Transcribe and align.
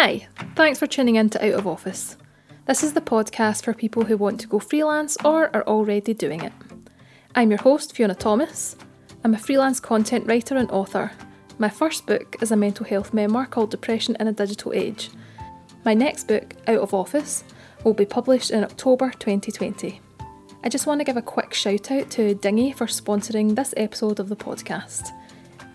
Hi, 0.00 0.28
thanks 0.54 0.78
for 0.78 0.86
tuning 0.86 1.16
in 1.16 1.28
to 1.30 1.44
Out 1.44 1.58
of 1.58 1.66
Office. 1.66 2.16
This 2.66 2.84
is 2.84 2.92
the 2.92 3.00
podcast 3.00 3.64
for 3.64 3.74
people 3.74 4.04
who 4.04 4.16
want 4.16 4.38
to 4.38 4.46
go 4.46 4.60
freelance 4.60 5.16
or 5.24 5.50
are 5.52 5.66
already 5.66 6.14
doing 6.14 6.40
it. 6.40 6.52
I'm 7.34 7.50
your 7.50 7.58
host, 7.58 7.96
Fiona 7.96 8.14
Thomas. 8.14 8.76
I'm 9.24 9.34
a 9.34 9.38
freelance 9.38 9.80
content 9.80 10.28
writer 10.28 10.56
and 10.56 10.70
author. 10.70 11.10
My 11.58 11.68
first 11.68 12.06
book 12.06 12.36
is 12.40 12.52
a 12.52 12.56
mental 12.56 12.86
health 12.86 13.12
memoir 13.12 13.46
called 13.46 13.72
Depression 13.72 14.16
in 14.20 14.28
a 14.28 14.32
Digital 14.32 14.72
Age. 14.72 15.10
My 15.84 15.94
next 15.94 16.28
book, 16.28 16.54
Out 16.68 16.78
of 16.78 16.94
Office, 16.94 17.42
will 17.82 17.92
be 17.92 18.06
published 18.06 18.52
in 18.52 18.62
October 18.62 19.10
2020. 19.10 20.00
I 20.62 20.68
just 20.68 20.86
want 20.86 21.00
to 21.00 21.04
give 21.04 21.16
a 21.16 21.22
quick 21.22 21.52
shout 21.52 21.90
out 21.90 22.08
to 22.10 22.36
Dinghy 22.36 22.70
for 22.70 22.86
sponsoring 22.86 23.56
this 23.56 23.74
episode 23.76 24.20
of 24.20 24.28
the 24.28 24.36
podcast. 24.36 25.10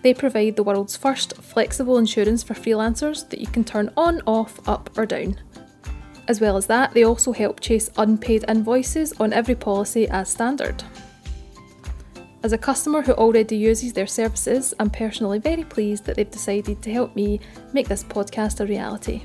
They 0.04 0.14
provide 0.14 0.54
the 0.54 0.62
world's 0.62 0.96
first 0.98 1.34
flexible 1.38 1.96
insurance 1.96 2.42
for 2.42 2.52
freelancers 2.52 3.26
that 3.30 3.40
you 3.40 3.46
can 3.46 3.64
turn 3.64 3.90
on, 3.96 4.20
off, 4.26 4.60
up, 4.68 4.90
or 4.98 5.06
down. 5.06 5.40
As 6.28 6.42
well 6.42 6.58
as 6.58 6.66
that, 6.66 6.92
they 6.92 7.04
also 7.04 7.32
help 7.32 7.60
chase 7.60 7.88
unpaid 7.96 8.44
invoices 8.46 9.14
on 9.18 9.32
every 9.32 9.54
policy 9.54 10.06
as 10.08 10.28
standard. 10.28 10.84
As 12.42 12.52
a 12.52 12.58
customer 12.58 13.00
who 13.00 13.12
already 13.12 13.56
uses 13.56 13.94
their 13.94 14.06
services, 14.06 14.74
I'm 14.78 14.90
personally 14.90 15.38
very 15.38 15.64
pleased 15.64 16.04
that 16.04 16.16
they've 16.16 16.30
decided 16.30 16.82
to 16.82 16.92
help 16.92 17.16
me 17.16 17.40
make 17.72 17.88
this 17.88 18.04
podcast 18.04 18.60
a 18.60 18.66
reality. 18.66 19.24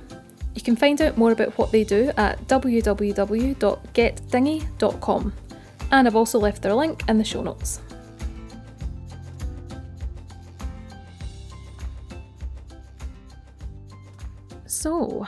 You 0.55 0.61
can 0.61 0.77
find 0.77 1.01
out 1.01 1.17
more 1.17 1.33
about 1.33 1.57
what 1.57 1.73
they 1.73 1.83
do 1.83 2.13
at 2.15 2.39
www.getdinghy.com, 2.47 5.33
and 5.91 6.07
I've 6.07 6.15
also 6.15 6.39
left 6.39 6.61
their 6.61 6.73
link 6.73 7.03
in 7.09 7.17
the 7.17 7.25
show 7.25 7.43
notes. 7.43 7.81
So, 14.81 15.27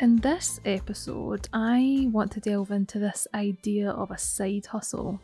in 0.00 0.16
this 0.16 0.58
episode, 0.64 1.50
I 1.52 2.08
want 2.10 2.32
to 2.32 2.40
delve 2.40 2.70
into 2.70 2.98
this 2.98 3.26
idea 3.34 3.90
of 3.90 4.10
a 4.10 4.16
side 4.16 4.64
hustle. 4.64 5.20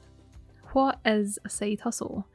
What 0.75 0.99
is 1.07 1.39
a 1.43 1.49
side 1.49 1.81
hustle? 1.81 2.27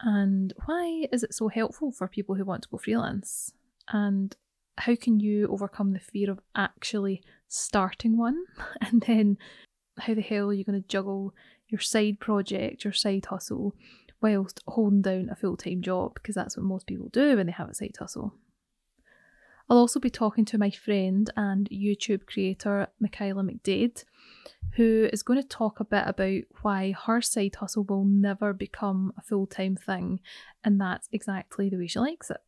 And 0.00 0.54
why 0.64 1.08
is 1.12 1.22
it 1.22 1.34
so 1.34 1.48
helpful 1.48 1.92
for 1.92 2.08
people 2.08 2.36
who 2.36 2.46
want 2.46 2.62
to 2.62 2.70
go 2.70 2.78
freelance? 2.78 3.52
And 3.92 4.34
how 4.78 4.96
can 4.96 5.20
you 5.20 5.46
overcome 5.48 5.92
the 5.92 6.00
fear 6.00 6.30
of 6.30 6.40
actually 6.54 7.22
starting 7.48 8.16
one? 8.16 8.42
And 8.80 9.02
then, 9.02 9.36
how 9.98 10.14
the 10.14 10.22
hell 10.22 10.48
are 10.48 10.54
you 10.54 10.64
going 10.64 10.80
to 10.80 10.88
juggle 10.88 11.34
your 11.68 11.82
side 11.82 12.18
project, 12.18 12.82
your 12.82 12.94
side 12.94 13.26
hustle, 13.26 13.74
whilst 14.22 14.62
holding 14.66 15.02
down 15.02 15.28
a 15.28 15.36
full 15.36 15.58
time 15.58 15.82
job? 15.82 16.14
Because 16.14 16.34
that's 16.34 16.56
what 16.56 16.64
most 16.64 16.86
people 16.86 17.10
do 17.12 17.36
when 17.36 17.44
they 17.44 17.52
have 17.52 17.68
a 17.68 17.74
side 17.74 17.96
hustle. 17.98 18.32
I'll 19.68 19.78
also 19.78 19.98
be 19.98 20.10
talking 20.10 20.44
to 20.46 20.58
my 20.58 20.70
friend 20.70 21.30
and 21.36 21.68
YouTube 21.70 22.26
creator, 22.26 22.86
Mikhila 23.02 23.50
McDaid, 23.50 24.04
who 24.76 25.08
is 25.12 25.24
going 25.24 25.40
to 25.42 25.48
talk 25.48 25.80
a 25.80 25.84
bit 25.84 26.04
about 26.06 26.42
why 26.62 26.92
her 26.92 27.20
side 27.20 27.56
hustle 27.56 27.84
will 27.84 28.04
never 28.04 28.52
become 28.52 29.12
a 29.18 29.22
full 29.22 29.46
time 29.46 29.76
thing, 29.76 30.20
and 30.62 30.80
that's 30.80 31.08
exactly 31.12 31.68
the 31.68 31.78
way 31.78 31.88
she 31.88 31.98
likes 31.98 32.30
it. 32.30 32.38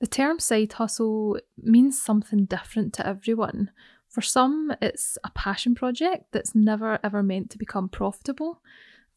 The 0.00 0.06
term 0.06 0.38
side 0.38 0.74
hustle 0.74 1.38
means 1.56 2.00
something 2.00 2.44
different 2.44 2.92
to 2.94 3.06
everyone. 3.06 3.70
For 4.08 4.20
some, 4.20 4.72
it's 4.82 5.18
a 5.24 5.30
passion 5.30 5.74
project 5.74 6.26
that's 6.32 6.54
never 6.54 6.98
ever 7.02 7.22
meant 7.22 7.50
to 7.50 7.58
become 7.58 7.88
profitable. 7.88 8.60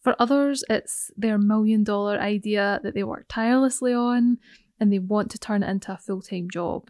For 0.02 0.16
others, 0.18 0.64
it's 0.70 1.12
their 1.16 1.38
million 1.38 1.84
dollar 1.84 2.18
idea 2.20 2.80
that 2.84 2.96
they 2.96 3.04
work 3.04 3.26
tirelessly 3.28 3.94
on 3.94 4.40
and 4.82 4.92
they 4.92 5.00
want 5.00 5.32
to 5.32 5.40
turn 5.40 5.64
it 5.64 5.70
into 5.70 5.94
a 5.94 5.98
full 5.98 6.22
time 6.22 6.50
job. 6.50 6.90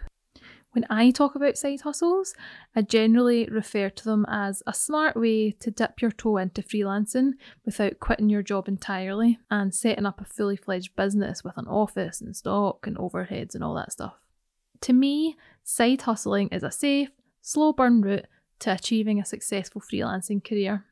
When 0.72 0.86
I 0.90 1.12
talk 1.12 1.36
about 1.36 1.58
side 1.58 1.82
hustles, 1.82 2.34
I 2.74 2.82
generally 2.82 3.46
refer 3.52 3.90
to 3.90 4.04
them 4.06 4.26
as 4.30 4.64
a 4.66 4.74
smart 4.74 5.18
way 5.18 5.52
to 5.52 5.70
dip 5.70 6.02
your 6.02 6.12
toe 6.12 6.38
into 6.38 6.62
freelancing 6.62 7.34
without 7.66 8.00
quitting 8.00 8.30
your 8.30 8.42
job 8.42 8.70
entirely 8.70 9.38
and 9.50 9.76
setting 9.76 10.06
up 10.06 10.22
a 10.22 10.26
fully 10.26 10.56
fledged 10.56 10.96
business 10.96 11.44
with 11.44 11.58
an 11.58 11.68
office 11.68 12.22
and 12.22 12.38
stock 12.38 12.88
and 12.88 12.96
overheads 12.98 13.54
and 13.54 13.66
all 13.66 13.76
that 13.76 13.92
stuff. 13.92 14.14
To 14.82 14.94
me, 14.94 15.36
side 15.62 16.04
hustling 16.04 16.48
is 16.48 16.64
a 16.64 16.72
safe, 16.72 17.10
slow 17.42 17.74
burn 17.74 18.02
route 18.02 18.28
to 18.60 18.74
achieving 18.74 19.20
a 19.20 19.26
successful 19.26 19.82
freelancing 19.82 20.42
career. 20.42 20.86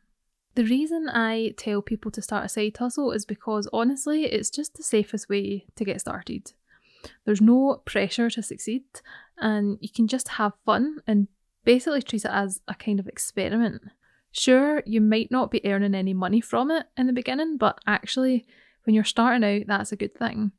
The 0.55 0.65
reason 0.65 1.07
I 1.07 1.53
tell 1.55 1.81
people 1.81 2.11
to 2.11 2.21
start 2.21 2.45
a 2.45 2.49
side 2.49 2.75
hustle 2.77 3.13
is 3.13 3.25
because 3.25 3.69
honestly, 3.71 4.25
it's 4.25 4.49
just 4.49 4.75
the 4.75 4.83
safest 4.83 5.29
way 5.29 5.67
to 5.77 5.85
get 5.85 6.01
started. 6.01 6.51
There's 7.25 7.41
no 7.41 7.81
pressure 7.85 8.29
to 8.29 8.43
succeed, 8.43 8.83
and 9.37 9.77
you 9.81 9.89
can 9.89 10.07
just 10.07 10.29
have 10.29 10.53
fun 10.65 10.97
and 11.07 11.27
basically 11.63 12.01
treat 12.01 12.25
it 12.25 12.31
as 12.31 12.61
a 12.67 12.75
kind 12.75 12.99
of 12.99 13.07
experiment. 13.07 13.81
Sure, 14.31 14.83
you 14.85 15.01
might 15.01 15.31
not 15.31 15.51
be 15.51 15.65
earning 15.65 15.95
any 15.95 16.13
money 16.13 16.41
from 16.41 16.71
it 16.71 16.85
in 16.97 17.07
the 17.07 17.13
beginning, 17.13 17.57
but 17.57 17.79
actually, 17.88 18.45
when 18.83 18.93
you're 18.93 19.03
starting 19.03 19.43
out, 19.43 19.67
that's 19.67 19.91
a 19.91 19.97
good 19.97 20.15
thing. 20.15 20.51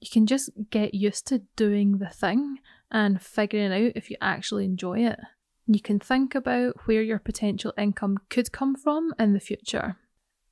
You 0.00 0.08
can 0.12 0.26
just 0.26 0.50
get 0.70 0.94
used 0.94 1.26
to 1.28 1.42
doing 1.56 1.98
the 1.98 2.08
thing 2.10 2.58
and 2.90 3.20
figuring 3.20 3.72
out 3.72 3.92
if 3.94 4.10
you 4.10 4.16
actually 4.20 4.64
enjoy 4.64 5.00
it. 5.06 5.18
You 5.66 5.80
can 5.80 5.98
think 5.98 6.34
about 6.34 6.86
where 6.86 7.02
your 7.02 7.18
potential 7.18 7.72
income 7.76 8.18
could 8.28 8.52
come 8.52 8.76
from 8.76 9.12
in 9.18 9.32
the 9.32 9.40
future. 9.40 9.96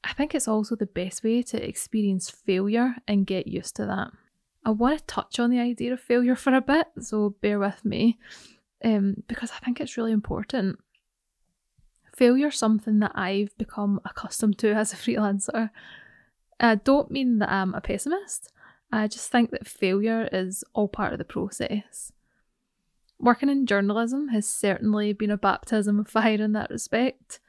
I 0.03 0.13
think 0.13 0.35
it's 0.35 0.49
also 0.49 0.77
the 0.77 0.87
best 0.87 1.23
way 1.23 1.43
to 1.43 1.67
experience 1.69 2.31
failure 2.31 2.97
and 3.07 3.27
get 3.27 3.47
used 3.47 3.77
to 3.77 3.87
that. 3.87 4.11
I 4.65 4.71
want 4.71 4.99
to 4.99 5.05
touch 5.07 5.39
on 5.39 5.51
the 5.51 5.61
idea 5.61 5.93
of 5.93 6.01
failure 6.01 6.37
for 6.37 6.55
a 6.55 6.61
bit, 6.61 6.87
so 7.01 7.35
bear 7.41 7.59
with 7.59 7.85
me, 7.85 8.19
um, 8.85 9.23
because 9.29 9.51
I 9.51 9.65
think 9.65 9.81
it's 9.81 9.97
really 9.97 10.13
important. 10.13 10.79
Failure 12.17 12.49
is 12.49 12.57
something 12.57 13.01
that 13.01 13.13
I've 13.15 13.57
become 13.59 14.01
accustomed 14.05 14.59
to 14.59 14.73
as 14.73 14.93
a 14.93 14.97
freelancer. 15.05 15.71
I 16.61 16.77
don't 16.77 17.11
mean 17.11 17.41
that 17.41 17.51
I'm 17.51 17.75
a 17.75 17.81
pessimist, 17.81 18.53
I 18.95 19.09
just 19.09 19.29
think 19.31 19.51
that 19.51 19.67
failure 19.67 20.29
is 20.31 20.63
all 20.73 20.87
part 20.87 21.13
of 21.13 21.19
the 21.19 21.25
process. 21.25 22.13
Working 23.19 23.49
in 23.49 23.67
journalism 23.67 24.29
has 24.29 24.47
certainly 24.47 25.13
been 25.13 25.33
a 25.33 25.37
baptism 25.37 25.99
of 25.99 26.07
fire 26.17 26.41
in 26.41 26.53
that 26.53 26.71
respect. 26.71 27.41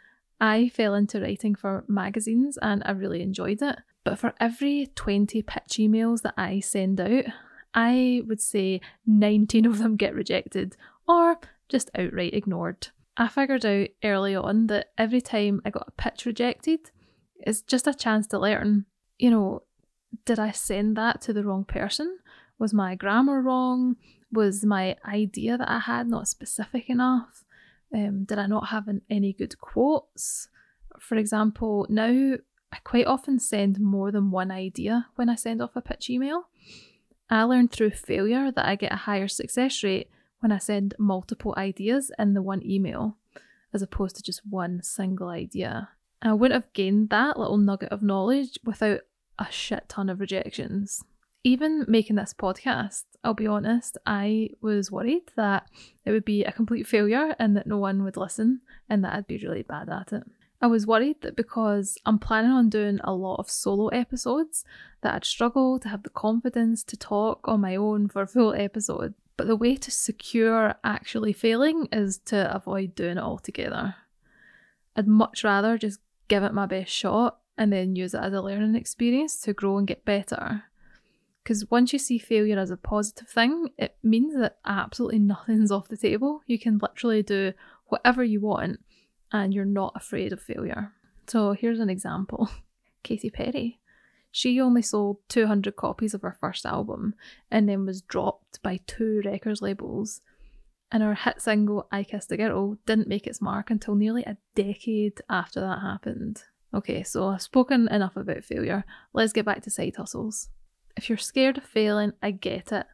I 0.42 0.70
fell 0.70 0.96
into 0.96 1.22
writing 1.22 1.53
for 1.53 1.84
magazines 1.88 2.58
and 2.62 2.82
I 2.84 2.92
really 2.92 3.22
enjoyed 3.22 3.62
it. 3.62 3.78
But 4.06 4.20
for 4.20 4.34
every 4.40 4.92
20 4.96 5.42
pitch 5.42 5.78
emails 5.80 6.22
that 6.22 6.36
I 6.38 6.62
send 6.62 7.02
out, 7.02 7.26
I 7.74 8.22
would 8.28 8.40
say 8.40 8.80
19 9.06 9.66
of 9.66 9.80
them 9.80 9.98
get 9.98 10.16
rejected 10.16 10.78
or 11.08 11.40
just 11.68 11.90
outright 11.98 12.34
ignored. 12.34 12.90
I 13.18 13.28
figured 13.28 13.66
out 13.66 13.88
early 14.04 14.36
on 14.36 14.68
that 14.68 14.92
every 14.98 15.22
time 15.22 15.60
I 15.66 15.72
got 15.72 15.88
a 15.88 16.02
pitch 16.02 16.26
rejected, 16.26 16.92
it's 17.40 17.62
just 17.62 17.88
a 17.88 17.94
chance 17.94 18.28
to 18.28 18.40
learn. 18.40 18.86
You 19.18 19.32
know, 19.32 19.64
did 20.24 20.38
I 20.38 20.52
send 20.52 20.96
that 20.98 21.20
to 21.22 21.34
the 21.34 21.44
wrong 21.44 21.66
person? 21.66 22.20
Was 22.60 22.74
my 22.74 22.94
grammar 22.96 23.42
wrong? 23.42 23.96
Was 24.32 24.64
my 24.64 24.98
idea 25.04 25.58
that 25.58 25.70
I 25.70 25.80
had 25.80 26.08
not 26.08 26.28
specific 26.28 26.90
enough? 26.90 27.44
Um, 27.94 28.26
did 28.26 28.38
I 28.38 28.46
not 28.46 28.68
have 28.68 28.88
an, 28.88 29.02
any 29.10 29.34
good 29.34 29.58
quotes? 29.60 30.48
For 31.00 31.16
example, 31.16 31.88
now 31.90 32.36
I 32.75 32.80
quite 32.84 33.08
often 33.08 33.40
send 33.40 33.80
more 33.80 34.12
than 34.12 34.31
one 34.31 34.52
idea 34.52 35.08
when 35.16 35.30
I 35.30 35.36
send 35.36 35.62
off 35.62 35.78
a 35.78 35.81
pitch 35.81 36.09
email. 36.09 36.50
I 37.30 37.44
learned 37.44 37.72
through 37.72 37.91
failure 37.91 38.52
that 38.52 38.66
I 38.66 38.75
get 38.75 38.91
a 38.91 38.97
higher 39.08 39.30
success 39.30 39.81
rate 39.81 40.09
when 40.41 40.52
I 40.52 40.58
send 40.58 40.94
multiple 41.00 41.53
ideas 41.56 42.12
in 42.19 42.34
the 42.34 42.41
one 42.41 42.62
email, 42.66 43.16
as 43.74 43.81
opposed 43.81 44.18
to 44.18 44.22
just 44.22 44.46
one 44.46 44.84
single 44.84 45.30
idea. 45.30 45.88
I 46.22 46.34
wouldn't 46.34 46.61
have 46.64 46.73
gained 46.73 47.11
that 47.11 47.40
little 47.40 47.58
nugget 47.58 47.94
of 47.94 48.03
knowledge 48.03 48.59
without 48.66 49.00
a 49.40 49.47
shit 49.50 49.88
ton 49.88 50.09
of 50.09 50.20
rejections. 50.20 51.02
Even 51.46 51.85
making 51.88 52.17
this 52.17 52.34
podcast, 52.34 53.03
I'll 53.23 53.34
be 53.34 53.47
honest, 53.47 53.97
I 54.05 54.50
was 54.59 54.91
worried 54.91 55.32
that 55.38 55.70
it 56.03 56.11
would 56.11 56.26
be 56.26 56.44
a 56.44 56.52
complete 56.52 56.88
failure 56.88 57.38
and 57.40 57.55
that 57.55 57.67
no 57.67 57.78
one 57.78 58.03
would 58.03 58.17
listen 58.17 58.59
and 58.90 59.02
that 59.05 59.14
I'd 59.14 59.28
be 59.28 59.38
really 59.38 59.61
bad 59.61 59.88
at 59.88 60.11
it. 60.11 60.23
I 60.61 60.67
was 60.67 60.87
worried 60.87 61.22
that 61.22 61.35
because 61.35 61.97
I'm 62.05 62.17
planning 62.17 62.52
on 62.52 62.69
doing 62.69 62.99
a 63.03 63.13
lot 63.13 63.40
of 63.40 63.49
solo 63.49 63.87
episodes, 63.90 64.63
that 65.02 65.13
I'd 65.13 65.25
struggle 65.25 65.79
to 65.79 65.90
have 65.90 66.03
the 66.03 66.09
confidence 66.09 66.84
to 66.85 66.97
talk 66.97 67.47
on 67.47 67.61
my 67.61 67.75
own 67.75 68.07
for 68.07 68.22
a 68.22 68.28
full 68.28 68.53
episode. 68.53 69.13
But 69.37 69.47
the 69.47 69.55
way 69.55 69.75
to 69.75 69.91
secure 69.91 70.75
actually 70.84 71.34
failing 71.34 71.87
is 71.91 72.17
to 72.25 72.53
avoid 72.55 72.96
doing 72.96 73.17
it 73.17 73.23
altogether. 73.23 73.96
I'd 74.96 75.07
much 75.07 75.43
rather 75.43 75.78
just 75.78 75.99
give 76.28 76.43
it 76.43 76.53
my 76.53 76.66
best 76.66 76.91
shot 76.91 77.40
and 77.57 77.72
then 77.72 77.96
use 77.96 78.13
it 78.13 78.22
as 78.22 78.34
a 78.34 78.41
learning 78.41 78.75
experience 78.75 79.40
to 79.41 79.53
grow 79.53 79.78
and 79.78 79.87
get 79.87 80.05
better. 80.05 80.63
Because 81.43 81.69
once 81.69 81.93
you 81.93 81.99
see 81.99 82.17
failure 82.17 82.57
as 82.57 82.72
a 82.72 82.78
positive 82.78 83.28
thing, 83.28 83.69
it 83.78 83.97
means 84.02 84.35
that 84.35 84.57
absolutely 84.66 85.19
nothing's 85.19 85.72
off 85.72 85.90
the 85.90 85.97
table. 85.97 86.41
You 86.47 86.57
can 86.57 86.79
literally 86.79 87.22
do 87.22 87.53
whatever 87.87 88.23
you 88.23 88.40
want 88.40 88.79
and 89.32 89.54
you're 89.54 89.66
not 89.66 89.94
afraid 89.96 90.34
of 90.34 90.42
failure. 90.42 90.92
So 91.28 91.54
here's 91.54 91.80
an 91.80 91.90
example 91.90 92.50
Katy 93.04 93.30
Perry. 93.30 93.80
She 94.32 94.60
only 94.60 94.82
sold 94.82 95.18
200 95.30 95.76
copies 95.76 96.14
of 96.14 96.22
her 96.22 96.36
first 96.40 96.66
album 96.66 97.16
and 97.50 97.70
then 97.70 97.86
was 97.86 98.02
dropped 98.02 98.62
by 98.62 98.82
two 98.86 99.22
records 99.24 99.62
labels. 99.62 100.22
and 100.92 101.02
her 101.02 101.16
hit 101.16 101.42
single 101.42 101.88
I 101.92 102.04
Kissed 102.04 102.32
a 102.32 102.38
Girl 102.38 102.78
didn't 102.86 103.08
make 103.08 103.28
its 103.28 103.42
mark 103.42 103.72
until 103.72 103.96
nearly 103.96 104.24
a 104.24 104.38
decade 104.54 105.22
after 105.30 105.62
that 105.62 105.80
happened. 105.80 106.44
Okay, 106.74 107.04
so 107.04 107.30
I've 107.30 107.42
spoken 107.42 107.88
enough 107.88 108.18
about 108.18 108.44
failure. 108.44 108.84
Let's 109.14 109.32
get 109.34 109.46
back 109.46 109.62
to 109.64 109.70
side 109.70 109.96
hustles. 109.96 110.50
If 110.98 111.08
you're 111.10 111.18
scared 111.18 111.58
of 111.58 111.64
failing, 111.64 112.12
I 112.22 112.32
get 112.32 112.72
it, 112.74 112.86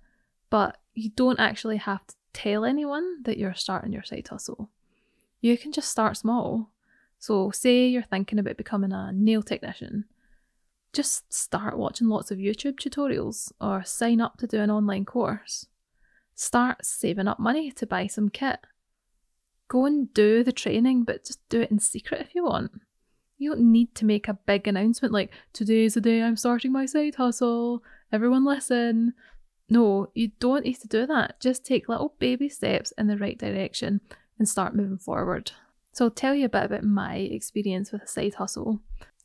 but 0.51 0.77
you 0.93 1.09
don't 1.09 1.39
actually 1.39 1.77
have 1.77 2.05
to 2.05 2.15
tell 2.33 2.65
anyone 2.65 3.23
that 3.23 3.37
you're 3.37 3.55
starting 3.55 3.91
your 3.91 4.03
side 4.03 4.27
hustle. 4.29 4.69
You 5.41 5.57
can 5.57 5.71
just 5.71 5.89
start 5.89 6.17
small. 6.17 6.69
So, 7.17 7.51
say 7.51 7.87
you're 7.87 8.03
thinking 8.03 8.39
about 8.39 8.57
becoming 8.57 8.91
a 8.91 9.11
nail 9.11 9.43
technician, 9.43 10.05
just 10.93 11.33
start 11.33 11.77
watching 11.77 12.07
lots 12.07 12.31
of 12.31 12.37
YouTube 12.37 12.75
tutorials 12.79 13.51
or 13.59 13.83
sign 13.83 14.21
up 14.21 14.37
to 14.37 14.47
do 14.47 14.59
an 14.59 14.71
online 14.71 15.05
course. 15.05 15.67
Start 16.35 16.85
saving 16.85 17.27
up 17.27 17.39
money 17.39 17.71
to 17.71 17.85
buy 17.85 18.07
some 18.07 18.29
kit. 18.29 18.59
Go 19.67 19.85
and 19.85 20.13
do 20.13 20.43
the 20.43 20.51
training, 20.51 21.03
but 21.03 21.23
just 21.23 21.47
do 21.49 21.61
it 21.61 21.71
in 21.71 21.79
secret 21.79 22.21
if 22.21 22.35
you 22.35 22.43
want. 22.43 22.71
You 23.37 23.51
don't 23.51 23.71
need 23.71 23.95
to 23.95 24.05
make 24.05 24.27
a 24.27 24.37
big 24.45 24.67
announcement 24.67 25.13
like, 25.13 25.31
today's 25.53 25.93
the 25.95 26.01
day 26.01 26.21
I'm 26.21 26.35
starting 26.35 26.71
my 26.71 26.85
side 26.85 27.15
hustle, 27.15 27.83
everyone 28.11 28.45
listen. 28.45 29.13
No, 29.69 30.11
you 30.13 30.31
don't 30.39 30.65
need 30.65 30.81
to 30.81 30.87
do 30.87 31.07
that. 31.07 31.39
Just 31.39 31.65
take 31.65 31.87
little 31.87 32.15
baby 32.19 32.49
steps 32.49 32.91
in 32.97 33.07
the 33.07 33.17
right 33.17 33.37
direction 33.37 34.01
and 34.41 34.49
start 34.49 34.75
moving 34.75 34.97
forward. 34.97 35.51
So, 35.91 36.05
I'll 36.05 36.09
tell 36.09 36.33
you 36.33 36.47
a 36.47 36.49
bit 36.49 36.63
about 36.63 36.83
my 36.83 37.17
experience 37.17 37.91
with 37.91 38.01
a 38.01 38.07
side 38.07 38.33
hustle. 38.33 38.79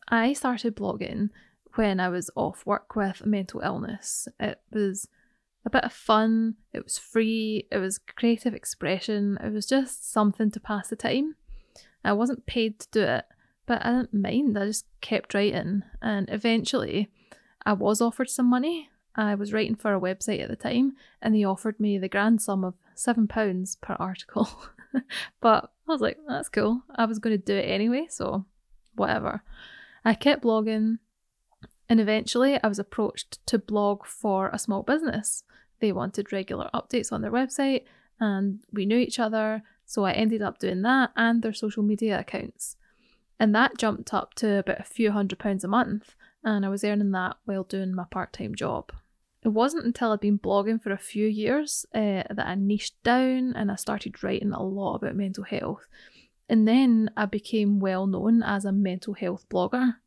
I 0.09 0.35
started 0.35 0.77
blogging 0.77 1.31
when 1.77 2.01
I 2.01 2.11
was 2.11 2.31
off 2.37 2.67
work 2.67 2.95
with 2.95 3.25
mental 3.25 3.61
illness. 3.61 4.29
It 4.39 4.61
was 4.71 5.09
a 5.65 5.71
bit 5.71 5.85
of 5.85 5.93
fun, 5.95 6.57
it 6.75 6.85
was 6.85 6.99
free, 6.99 7.67
it 7.73 7.79
was 7.79 7.97
creative 7.97 8.53
expression, 8.53 9.39
it 9.43 9.55
was 9.55 9.65
just 9.65 10.13
something 10.13 10.51
to 10.51 10.61
pass 10.61 10.89
the 10.89 10.97
time. 10.97 11.37
I 12.05 12.13
wasn't 12.13 12.45
paid 12.45 12.79
to 12.81 12.89
do 12.91 13.01
it, 13.01 13.25
but 13.65 13.87
I 13.87 13.93
didn't 13.93 14.13
mind. 14.13 14.59
I 14.59 14.67
just 14.67 14.85
kept 15.01 15.33
writing, 15.33 15.83
and 16.03 16.29
eventually 16.31 17.09
I 17.65 17.73
was 17.73 18.03
offered 18.03 18.29
some 18.29 18.51
money 18.51 18.91
I 19.17 19.35
was 19.35 19.53
writing 19.53 19.77
for 19.77 19.95
a 19.95 20.01
website 20.01 20.43
at 20.43 20.49
the 20.49 20.57
time 20.57 20.95
and 21.23 21.35
they 21.35 21.45
offered 21.45 21.81
me 21.81 21.97
the 21.97 22.09
grand 22.09 22.43
sum 22.43 22.65
of 22.65 22.75
£7 22.97 23.81
per 23.81 23.97
article. 23.99 24.49
but 25.41 25.71
I 25.89 25.93
was 25.93 26.01
like, 26.01 26.19
that's 26.27 26.49
cool. 26.49 26.83
I 26.95 27.05
was 27.05 27.19
going 27.19 27.37
to 27.37 27.43
do 27.43 27.57
it 27.57 27.63
anyway, 27.63 28.07
so 28.09 28.45
whatever. 28.95 29.43
I 30.05 30.15
kept 30.15 30.45
blogging 30.45 30.99
and 31.89 32.01
eventually 32.01 32.59
I 32.63 32.67
was 32.67 32.79
approached 32.79 33.45
to 33.47 33.59
blog 33.59 34.05
for 34.07 34.49
a 34.49 34.59
small 34.59 34.83
business. 34.83 35.45
They 35.81 35.93
wanted 35.93 36.33
regular 36.33 36.71
updates 36.75 37.13
on 37.13 37.23
their 37.23 37.31
website 37.31 37.85
and 38.19 38.61
we 38.73 38.87
knew 38.87 38.97
each 38.97 39.19
other, 39.19 39.63
so 39.85 40.05
I 40.05 40.13
ended 40.13 40.43
up 40.43 40.59
doing 40.59 40.83
that 40.83 41.11
and 41.17 41.43
their 41.43 41.53
social 41.53 41.83
media 41.83 42.19
accounts. 42.19 42.77
And 43.39 43.55
that 43.55 43.77
jumped 43.77 44.15
up 44.15 44.35
to 44.35 44.61
about 44.61 44.81
a 44.81 44.85
few 44.85 45.13
hundred 45.13 45.39
pounds 45.39 45.63
a 45.63 45.69
month, 45.69 46.15
and 46.43 46.65
I 46.65 46.71
was 46.71 46.85
earning 46.85 47.11
that 47.11 47.37
while 47.45 47.65
doing 47.65 47.95
my 47.95 48.05
part 48.11 48.33
time 48.33 48.55
job. 48.55 48.91
It 49.47 49.53
wasn't 49.53 49.85
until 49.85 50.11
I'd 50.11 50.19
been 50.19 50.41
blogging 50.41 50.83
for 50.83 50.91
a 50.91 50.99
few 50.99 51.29
years 51.29 51.87
uh, 51.95 52.25
that 52.29 52.47
I 52.49 52.57
niched 52.57 53.01
down 53.05 53.53
and 53.55 53.71
I 53.71 53.77
started 53.77 54.25
writing 54.25 54.53
a 54.53 54.61
lot 54.61 54.97
about 54.97 55.15
mental 55.15 55.45
health. 55.45 55.87
And 56.49 56.67
then 56.67 57.11
I 57.17 57.27
became 57.27 57.79
well 57.79 58.09
known 58.09 58.43
as 58.43 58.65
a 58.65 58.73
mental 58.73 59.15
health 59.15 59.49
blogger. 59.49 59.99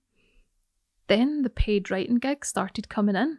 Then 1.08 1.44
the 1.44 1.50
paid 1.50 1.90
writing 1.90 2.18
gigs 2.18 2.50
started 2.50 2.90
coming 2.90 3.16
in, 3.16 3.38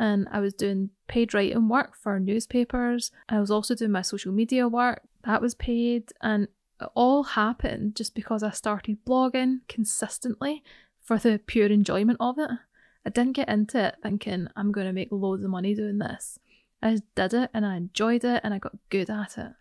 and 0.00 0.26
I 0.32 0.40
was 0.40 0.52
doing 0.52 0.90
paid 1.06 1.32
writing 1.32 1.68
work 1.68 1.94
for 1.96 2.18
newspapers. 2.18 3.12
I 3.28 3.38
was 3.38 3.52
also 3.52 3.76
doing 3.76 3.92
my 3.92 4.02
social 4.02 4.32
media 4.32 4.66
work, 4.66 5.02
that 5.22 5.40
was 5.40 5.54
paid, 5.54 6.10
and 6.20 6.48
it 6.80 6.88
all 6.96 7.22
happened 7.22 7.94
just 7.94 8.16
because 8.16 8.42
I 8.42 8.50
started 8.50 9.04
blogging 9.06 9.60
consistently 9.68 10.64
for 11.00 11.18
the 11.18 11.40
pure 11.46 11.68
enjoyment 11.68 12.18
of 12.18 12.36
it. 12.36 12.50
I 13.04 13.10
didn't 13.10 13.32
get 13.32 13.48
into 13.48 13.82
it 13.82 13.96
thinking 14.02 14.48
I'm 14.56 14.72
going 14.72 14.86
to 14.86 14.92
make 14.92 15.08
loads 15.10 15.44
of 15.44 15.50
money 15.50 15.74
doing 15.74 15.98
this. 15.98 16.38
I 16.82 16.98
did 17.14 17.34
it 17.34 17.50
and 17.52 17.66
I 17.66 17.76
enjoyed 17.76 18.24
it 18.24 18.40
and 18.42 18.54
I 18.54 18.58
got 18.58 18.76
good 18.88 19.10
at 19.10 19.38
it. 19.38 19.52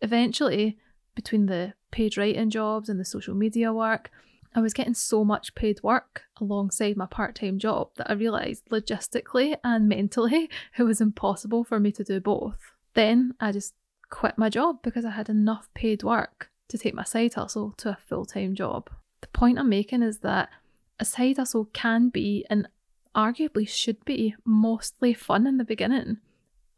Eventually, 0.00 0.78
between 1.14 1.46
the 1.46 1.74
paid 1.90 2.16
writing 2.16 2.50
jobs 2.50 2.88
and 2.88 2.98
the 2.98 3.04
social 3.04 3.34
media 3.34 3.72
work, 3.72 4.10
I 4.54 4.60
was 4.60 4.74
getting 4.74 4.94
so 4.94 5.24
much 5.24 5.54
paid 5.54 5.82
work 5.82 6.22
alongside 6.40 6.96
my 6.96 7.06
part 7.06 7.34
time 7.34 7.58
job 7.58 7.90
that 7.96 8.10
I 8.10 8.14
realised 8.14 8.68
logistically 8.70 9.56
and 9.64 9.88
mentally 9.88 10.48
it 10.78 10.82
was 10.82 11.00
impossible 11.00 11.64
for 11.64 11.80
me 11.80 11.92
to 11.92 12.04
do 12.04 12.20
both. 12.20 12.72
Then 12.94 13.34
I 13.40 13.52
just 13.52 13.74
quit 14.10 14.38
my 14.38 14.48
job 14.48 14.80
because 14.82 15.04
I 15.04 15.10
had 15.10 15.28
enough 15.28 15.68
paid 15.74 16.02
work 16.02 16.50
to 16.68 16.78
take 16.78 16.94
my 16.94 17.04
side 17.04 17.34
hustle 17.34 17.74
to 17.78 17.90
a 17.90 17.98
full 18.06 18.24
time 18.24 18.54
job. 18.54 18.90
The 19.20 19.28
point 19.28 19.58
I'm 19.58 19.68
making 19.68 20.02
is 20.02 20.18
that 20.18 20.50
a 20.98 21.04
side 21.04 21.36
hustle 21.36 21.66
can 21.72 22.08
be 22.08 22.44
and 22.48 22.68
arguably 23.14 23.68
should 23.68 24.04
be 24.04 24.34
mostly 24.44 25.14
fun 25.14 25.46
in 25.46 25.56
the 25.56 25.64
beginning. 25.64 26.18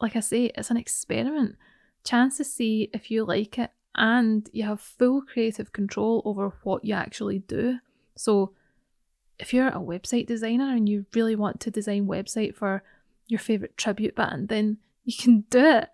Like 0.01 0.17
I 0.17 0.21
say, 0.21 0.51
it's 0.55 0.71
an 0.71 0.77
experiment, 0.77 1.57
chance 2.05 2.37
to 2.37 2.45
see 2.45 2.91
if 2.93 3.11
you 3.11 3.25
like 3.25 3.59
it, 3.59 3.71
and 3.95 4.49
you 4.53 4.65
have 4.65 4.81
full 4.81 5.23
creative 5.23 5.73
control 5.73 6.23
over 6.25 6.53
what 6.63 6.85
you 6.85 6.95
actually 6.95 7.39
do. 7.41 7.79
So, 8.15 8.53
if 9.39 9.53
you're 9.53 9.69
a 9.69 9.81
website 9.81 10.27
designer 10.27 10.75
and 10.75 10.89
you 10.89 11.07
really 11.15 11.37
want 11.37 11.61
to 11.61 11.71
design 11.71 12.07
website 12.07 12.55
for 12.55 12.83
your 13.27 13.41
favorite 13.41 13.77
tribute 13.77 14.15
band, 14.15 14.49
then 14.49 14.79
you 15.05 15.15
can 15.17 15.45
do 15.51 15.65
it. 15.65 15.89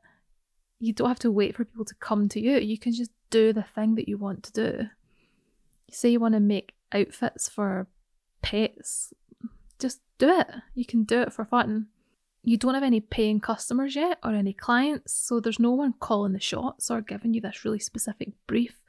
You 0.78 0.92
don't 0.92 1.08
have 1.08 1.18
to 1.20 1.30
wait 1.30 1.56
for 1.56 1.64
people 1.64 1.84
to 1.84 1.94
come 1.96 2.28
to 2.30 2.40
you. 2.40 2.58
You 2.58 2.78
can 2.78 2.92
just 2.92 3.10
do 3.30 3.52
the 3.52 3.62
thing 3.62 3.94
that 3.96 4.08
you 4.08 4.18
want 4.18 4.42
to 4.44 4.52
do. 4.52 4.88
say 5.90 6.10
you 6.10 6.20
want 6.20 6.34
to 6.34 6.40
make 6.40 6.74
outfits 6.92 7.48
for 7.48 7.86
pets, 8.42 9.12
just 9.78 10.00
do 10.18 10.28
it. 10.28 10.48
You 10.74 10.84
can 10.84 11.04
do 11.04 11.22
it 11.22 11.32
for 11.32 11.44
fun. 11.44 11.86
You 12.42 12.56
don't 12.56 12.74
have 12.74 12.82
any 12.82 13.00
paying 13.00 13.40
customers 13.40 13.94
yet 13.94 14.18
or 14.24 14.32
any 14.32 14.52
clients, 14.52 15.12
so 15.12 15.40
there's 15.40 15.60
no 15.60 15.70
one 15.70 15.94
calling 16.00 16.32
the 16.32 16.40
shots 16.40 16.90
or 16.90 17.00
giving 17.00 17.34
you 17.34 17.40
this 17.40 17.64
really 17.64 17.78
specific 17.78 18.32
brief 18.46 18.80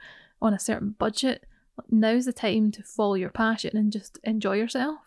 on 0.42 0.54
a 0.54 0.60
certain 0.60 0.96
budget. 0.98 1.46
Now's 1.90 2.26
the 2.26 2.34
time 2.34 2.72
to 2.72 2.84
follow 2.84 3.16
your 3.16 3.30
passion 3.30 3.78
and 3.78 3.92
just 3.92 4.20
enjoy 4.24 4.58
yourself. 4.58 5.00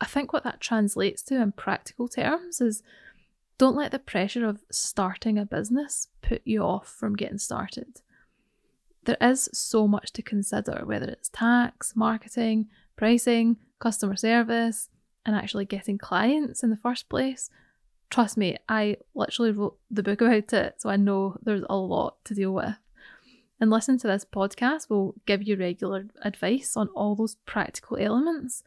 I 0.00 0.06
think 0.06 0.32
what 0.32 0.42
that 0.44 0.60
translates 0.60 1.22
to 1.24 1.40
in 1.40 1.52
practical 1.52 2.08
terms 2.08 2.60
is 2.60 2.82
don't 3.56 3.76
let 3.76 3.92
the 3.92 4.00
pressure 4.00 4.46
of 4.46 4.64
starting 4.70 5.38
a 5.38 5.44
business 5.44 6.08
put 6.22 6.42
you 6.44 6.62
off 6.62 6.88
from 6.88 7.14
getting 7.14 7.38
started. 7.38 8.00
There 9.04 9.16
is 9.20 9.48
so 9.52 9.86
much 9.86 10.12
to 10.14 10.22
consider, 10.22 10.82
whether 10.84 11.06
it's 11.06 11.28
tax, 11.28 11.94
marketing, 11.94 12.66
pricing, 13.02 13.56
customer 13.80 14.14
service, 14.14 14.88
and 15.26 15.34
actually 15.34 15.64
getting 15.64 15.98
clients 15.98 16.62
in 16.62 16.70
the 16.70 16.76
first 16.76 17.08
place. 17.08 17.50
Trust 18.10 18.36
me, 18.36 18.58
I 18.68 18.96
literally 19.12 19.50
wrote 19.50 19.76
the 19.90 20.04
book 20.04 20.20
about 20.20 20.52
it, 20.52 20.76
so 20.78 20.88
I 20.88 20.94
know 20.94 21.36
there's 21.42 21.64
a 21.68 21.74
lot 21.74 22.24
to 22.26 22.34
deal 22.36 22.52
with. 22.52 22.76
And 23.58 23.70
listen 23.70 23.98
to 23.98 24.06
this 24.06 24.24
podcast 24.24 24.88
will 24.88 25.16
give 25.26 25.42
you 25.42 25.56
regular 25.56 26.06
advice 26.22 26.76
on 26.76 26.90
all 26.94 27.16
those 27.16 27.34
practical 27.44 27.96
elements. 27.96 28.62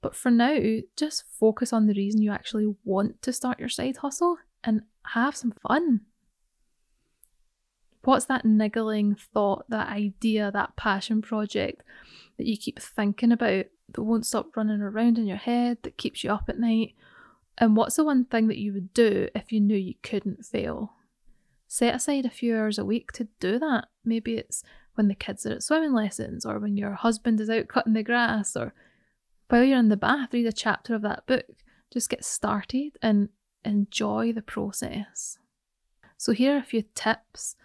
But 0.00 0.16
for 0.16 0.30
now, 0.30 0.56
just 0.96 1.24
focus 1.38 1.70
on 1.70 1.86
the 1.86 1.92
reason 1.92 2.22
you 2.22 2.32
actually 2.32 2.74
want 2.82 3.20
to 3.20 3.30
start 3.30 3.60
your 3.60 3.68
side 3.68 3.98
hustle 3.98 4.38
and 4.64 4.84
have 5.08 5.36
some 5.36 5.52
fun. 5.52 6.00
What's 8.06 8.26
that 8.26 8.44
niggling 8.44 9.16
thought, 9.16 9.68
that 9.68 9.88
idea, 9.88 10.52
that 10.52 10.76
passion 10.76 11.22
project 11.22 11.82
that 12.36 12.46
you 12.46 12.56
keep 12.56 12.78
thinking 12.80 13.32
about 13.32 13.64
that 13.92 14.02
won't 14.02 14.24
stop 14.24 14.56
running 14.56 14.80
around 14.80 15.18
in 15.18 15.26
your 15.26 15.36
head, 15.36 15.78
that 15.82 15.98
keeps 15.98 16.22
you 16.22 16.30
up 16.30 16.48
at 16.48 16.60
night? 16.60 16.94
And 17.58 17.76
what's 17.76 17.96
the 17.96 18.04
one 18.04 18.24
thing 18.24 18.46
that 18.46 18.58
you 18.58 18.72
would 18.72 18.94
do 18.94 19.28
if 19.34 19.50
you 19.50 19.60
knew 19.60 19.76
you 19.76 19.94
couldn't 20.04 20.46
fail? 20.46 20.92
Set 21.66 21.96
aside 21.96 22.24
a 22.24 22.30
few 22.30 22.56
hours 22.56 22.78
a 22.78 22.84
week 22.84 23.10
to 23.10 23.26
do 23.40 23.58
that. 23.58 23.86
Maybe 24.04 24.36
it's 24.36 24.62
when 24.94 25.08
the 25.08 25.16
kids 25.16 25.44
are 25.44 25.54
at 25.54 25.64
swimming 25.64 25.92
lessons, 25.92 26.46
or 26.46 26.60
when 26.60 26.76
your 26.76 26.92
husband 26.92 27.40
is 27.40 27.50
out 27.50 27.66
cutting 27.66 27.94
the 27.94 28.04
grass, 28.04 28.56
or 28.56 28.72
while 29.48 29.64
you're 29.64 29.80
in 29.80 29.88
the 29.88 29.96
bath, 29.96 30.32
read 30.32 30.46
a 30.46 30.52
chapter 30.52 30.94
of 30.94 31.02
that 31.02 31.26
book. 31.26 31.46
Just 31.92 32.08
get 32.08 32.24
started 32.24 32.92
and 33.02 33.30
enjoy 33.64 34.32
the 34.32 34.42
process. 34.42 35.38
So, 36.16 36.30
here 36.30 36.54
are 36.54 36.58
a 36.58 36.62
few 36.62 36.84
tips 36.94 37.56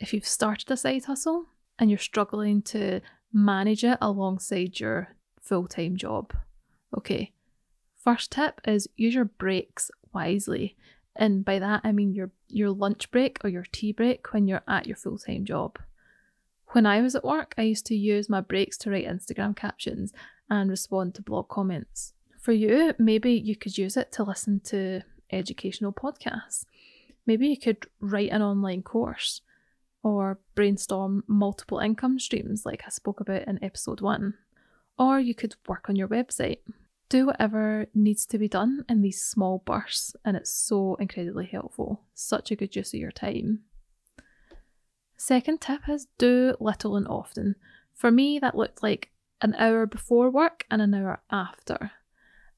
if 0.00 0.14
you've 0.14 0.26
started 0.26 0.70
a 0.70 0.76
side 0.76 1.04
hustle 1.04 1.46
and 1.78 1.90
you're 1.90 1.98
struggling 1.98 2.62
to 2.62 3.00
manage 3.32 3.84
it 3.84 3.98
alongside 4.00 4.80
your 4.80 5.14
full 5.40 5.68
time 5.68 5.96
job. 5.96 6.32
Okay, 6.96 7.32
first 8.02 8.32
tip 8.32 8.60
is 8.66 8.88
use 8.96 9.14
your 9.14 9.26
breaks 9.26 9.90
wisely. 10.12 10.76
And 11.14 11.44
by 11.44 11.58
that 11.58 11.82
I 11.84 11.92
mean 11.92 12.14
your 12.14 12.30
your 12.48 12.70
lunch 12.70 13.10
break 13.10 13.38
or 13.44 13.50
your 13.50 13.66
tea 13.70 13.92
break 13.92 14.32
when 14.32 14.48
you're 14.48 14.62
at 14.66 14.86
your 14.86 14.96
full 14.96 15.18
time 15.18 15.44
job. 15.44 15.78
When 16.68 16.86
I 16.86 17.00
was 17.00 17.14
at 17.14 17.24
work, 17.24 17.54
I 17.58 17.62
used 17.62 17.86
to 17.86 17.96
use 17.96 18.28
my 18.28 18.40
breaks 18.40 18.78
to 18.78 18.90
write 18.90 19.06
Instagram 19.06 19.56
captions 19.56 20.12
and 20.48 20.70
respond 20.70 21.14
to 21.14 21.22
blog 21.22 21.48
comments. 21.48 22.12
For 22.40 22.52
you, 22.52 22.94
maybe 22.98 23.32
you 23.32 23.56
could 23.56 23.76
use 23.76 23.96
it 23.96 24.12
to 24.12 24.22
listen 24.22 24.60
to 24.66 25.02
educational 25.32 25.92
podcasts. 25.92 26.64
Maybe 27.26 27.48
you 27.48 27.58
could 27.58 27.86
write 28.00 28.30
an 28.30 28.40
online 28.40 28.82
course. 28.82 29.42
Or 30.02 30.40
brainstorm 30.54 31.24
multiple 31.26 31.78
income 31.78 32.18
streams, 32.18 32.64
like 32.64 32.82
I 32.86 32.90
spoke 32.90 33.20
about 33.20 33.46
in 33.46 33.62
episode 33.62 34.00
one. 34.00 34.34
Or 34.98 35.18
you 35.18 35.34
could 35.34 35.56
work 35.66 35.88
on 35.88 35.96
your 35.96 36.08
website. 36.08 36.58
Do 37.08 37.26
whatever 37.26 37.86
needs 37.94 38.24
to 38.26 38.38
be 38.38 38.48
done 38.48 38.84
in 38.88 39.02
these 39.02 39.22
small 39.22 39.62
bursts, 39.64 40.14
and 40.24 40.36
it's 40.36 40.52
so 40.52 40.94
incredibly 41.00 41.46
helpful. 41.46 42.02
Such 42.14 42.50
a 42.50 42.56
good 42.56 42.76
use 42.76 42.94
of 42.94 43.00
your 43.00 43.10
time. 43.10 43.60
Second 45.16 45.60
tip 45.60 45.88
is 45.88 46.06
do 46.18 46.54
little 46.60 46.96
and 46.96 47.08
often. 47.08 47.56
For 47.94 48.10
me, 48.10 48.38
that 48.38 48.56
looked 48.56 48.82
like 48.82 49.10
an 49.42 49.54
hour 49.58 49.86
before 49.86 50.30
work 50.30 50.64
and 50.70 50.80
an 50.80 50.94
hour 50.94 51.20
after. 51.30 51.90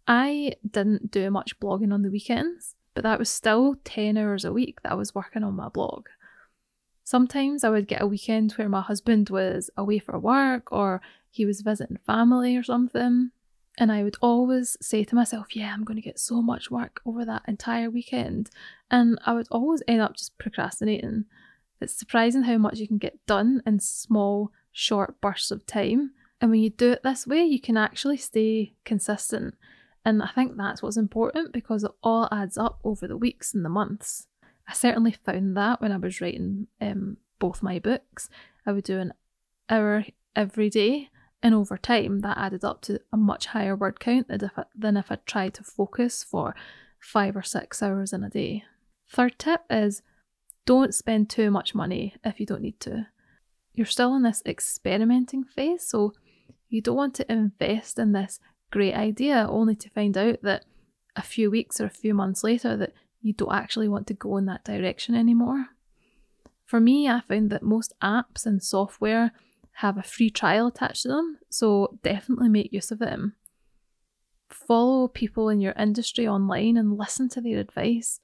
I 0.06 0.54
didn't 0.68 1.10
do 1.10 1.30
much 1.30 1.58
blogging 1.58 1.92
on 1.92 2.02
the 2.02 2.10
weekends, 2.10 2.74
but 2.94 3.04
that 3.04 3.18
was 3.18 3.30
still 3.30 3.76
10 3.84 4.16
hours 4.16 4.44
a 4.44 4.52
week 4.52 4.82
that 4.82 4.92
I 4.92 4.96
was 4.96 5.14
working 5.14 5.42
on 5.42 5.54
my 5.54 5.68
blog. 5.68 6.08
Sometimes 7.12 7.62
I 7.62 7.68
would 7.68 7.88
get 7.88 8.00
a 8.00 8.06
weekend 8.06 8.52
where 8.52 8.70
my 8.70 8.80
husband 8.80 9.28
was 9.28 9.68
away 9.76 9.98
for 9.98 10.18
work 10.18 10.72
or 10.72 11.02
he 11.30 11.44
was 11.44 11.60
visiting 11.60 11.98
family 12.06 12.56
or 12.56 12.62
something. 12.62 13.32
And 13.76 13.92
I 13.92 14.02
would 14.02 14.16
always 14.22 14.78
say 14.80 15.04
to 15.04 15.14
myself, 15.14 15.54
Yeah, 15.54 15.74
I'm 15.74 15.84
going 15.84 15.98
to 15.98 16.08
get 16.08 16.18
so 16.18 16.40
much 16.40 16.70
work 16.70 17.02
over 17.04 17.26
that 17.26 17.42
entire 17.46 17.90
weekend. 17.90 18.48
And 18.90 19.18
I 19.26 19.34
would 19.34 19.46
always 19.50 19.82
end 19.86 20.00
up 20.00 20.16
just 20.16 20.38
procrastinating. 20.38 21.26
It's 21.82 21.92
surprising 21.92 22.44
how 22.44 22.56
much 22.56 22.78
you 22.78 22.88
can 22.88 22.96
get 22.96 23.26
done 23.26 23.60
in 23.66 23.80
small, 23.80 24.50
short 24.72 25.20
bursts 25.20 25.50
of 25.50 25.66
time. 25.66 26.12
And 26.40 26.50
when 26.50 26.60
you 26.60 26.70
do 26.70 26.92
it 26.92 27.02
this 27.02 27.26
way, 27.26 27.44
you 27.44 27.60
can 27.60 27.76
actually 27.76 28.16
stay 28.16 28.72
consistent. 28.86 29.54
And 30.02 30.22
I 30.22 30.28
think 30.28 30.56
that's 30.56 30.82
what's 30.82 30.96
important 30.96 31.52
because 31.52 31.84
it 31.84 31.92
all 32.02 32.26
adds 32.32 32.56
up 32.56 32.78
over 32.82 33.06
the 33.06 33.18
weeks 33.18 33.52
and 33.52 33.66
the 33.66 33.68
months. 33.68 34.28
I 34.72 34.74
certainly 34.74 35.12
found 35.12 35.54
that 35.58 35.82
when 35.82 35.92
I 35.92 35.98
was 35.98 36.22
writing 36.22 36.66
um, 36.80 37.18
both 37.38 37.62
my 37.62 37.78
books. 37.78 38.30
I 38.64 38.72
would 38.72 38.84
do 38.84 39.00
an 39.00 39.12
hour 39.68 40.06
every 40.34 40.70
day, 40.70 41.10
and 41.42 41.54
over 41.54 41.76
time, 41.76 42.20
that 42.20 42.38
added 42.38 42.64
up 42.64 42.80
to 42.82 42.98
a 43.12 43.18
much 43.18 43.48
higher 43.48 43.76
word 43.76 44.00
count 44.00 44.28
than 44.28 44.42
if 44.42 44.58
I, 44.58 44.64
than 44.74 44.96
if 44.96 45.12
I 45.12 45.16
tried 45.26 45.52
to 45.54 45.62
focus 45.62 46.24
for 46.24 46.56
five 46.98 47.36
or 47.36 47.42
six 47.42 47.82
hours 47.82 48.14
in 48.14 48.24
a 48.24 48.30
day. 48.30 48.64
Third 49.10 49.38
tip 49.38 49.60
is 49.68 50.00
don't 50.64 50.94
spend 50.94 51.28
too 51.28 51.50
much 51.50 51.74
money 51.74 52.14
if 52.24 52.40
you 52.40 52.46
don't 52.46 52.62
need 52.62 52.80
to. 52.80 53.08
You're 53.74 53.84
still 53.84 54.16
in 54.16 54.22
this 54.22 54.42
experimenting 54.46 55.44
phase, 55.44 55.86
so 55.86 56.14
you 56.70 56.80
don't 56.80 56.96
want 56.96 57.14
to 57.16 57.30
invest 57.30 57.98
in 57.98 58.12
this 58.12 58.40
great 58.70 58.94
idea 58.94 59.46
only 59.50 59.76
to 59.76 59.90
find 59.90 60.16
out 60.16 60.40
that 60.40 60.64
a 61.14 61.20
few 61.20 61.50
weeks 61.50 61.78
or 61.78 61.84
a 61.84 61.90
few 61.90 62.14
months 62.14 62.42
later 62.42 62.74
that 62.78 62.94
you 63.22 63.32
don't 63.32 63.54
actually 63.54 63.88
want 63.88 64.06
to 64.08 64.14
go 64.14 64.36
in 64.36 64.46
that 64.46 64.64
direction 64.64 65.14
anymore. 65.14 65.66
For 66.64 66.80
me, 66.80 67.08
I 67.08 67.20
found 67.20 67.50
that 67.50 67.62
most 67.62 67.94
apps 68.02 68.46
and 68.46 68.62
software 68.62 69.32
have 69.76 69.96
a 69.96 70.02
free 70.02 70.30
trial 70.30 70.66
attached 70.68 71.02
to 71.02 71.08
them, 71.08 71.38
so 71.48 71.98
definitely 72.02 72.48
make 72.48 72.72
use 72.72 72.90
of 72.90 72.98
them. 72.98 73.34
Follow 74.48 75.08
people 75.08 75.48
in 75.48 75.60
your 75.60 75.72
industry 75.78 76.26
online 76.26 76.76
and 76.76 76.98
listen 76.98 77.28
to 77.30 77.40
their 77.40 77.58
advice. 77.58 78.20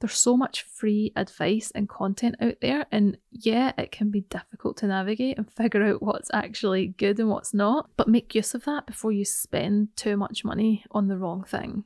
There's 0.00 0.12
so 0.12 0.36
much 0.36 0.62
free 0.62 1.12
advice 1.16 1.70
and 1.74 1.88
content 1.88 2.36
out 2.40 2.56
there, 2.60 2.86
and 2.92 3.18
yeah, 3.30 3.72
it 3.78 3.92
can 3.92 4.10
be 4.10 4.22
difficult 4.22 4.76
to 4.78 4.86
navigate 4.86 5.38
and 5.38 5.50
figure 5.56 5.82
out 5.82 6.02
what's 6.02 6.30
actually 6.32 6.88
good 6.88 7.18
and 7.18 7.28
what's 7.28 7.54
not, 7.54 7.90
but 7.96 8.08
make 8.08 8.34
use 8.34 8.54
of 8.54 8.64
that 8.64 8.86
before 8.86 9.12
you 9.12 9.24
spend 9.24 9.96
too 9.96 10.16
much 10.16 10.44
money 10.44 10.84
on 10.90 11.08
the 11.08 11.18
wrong 11.18 11.44
thing. 11.44 11.84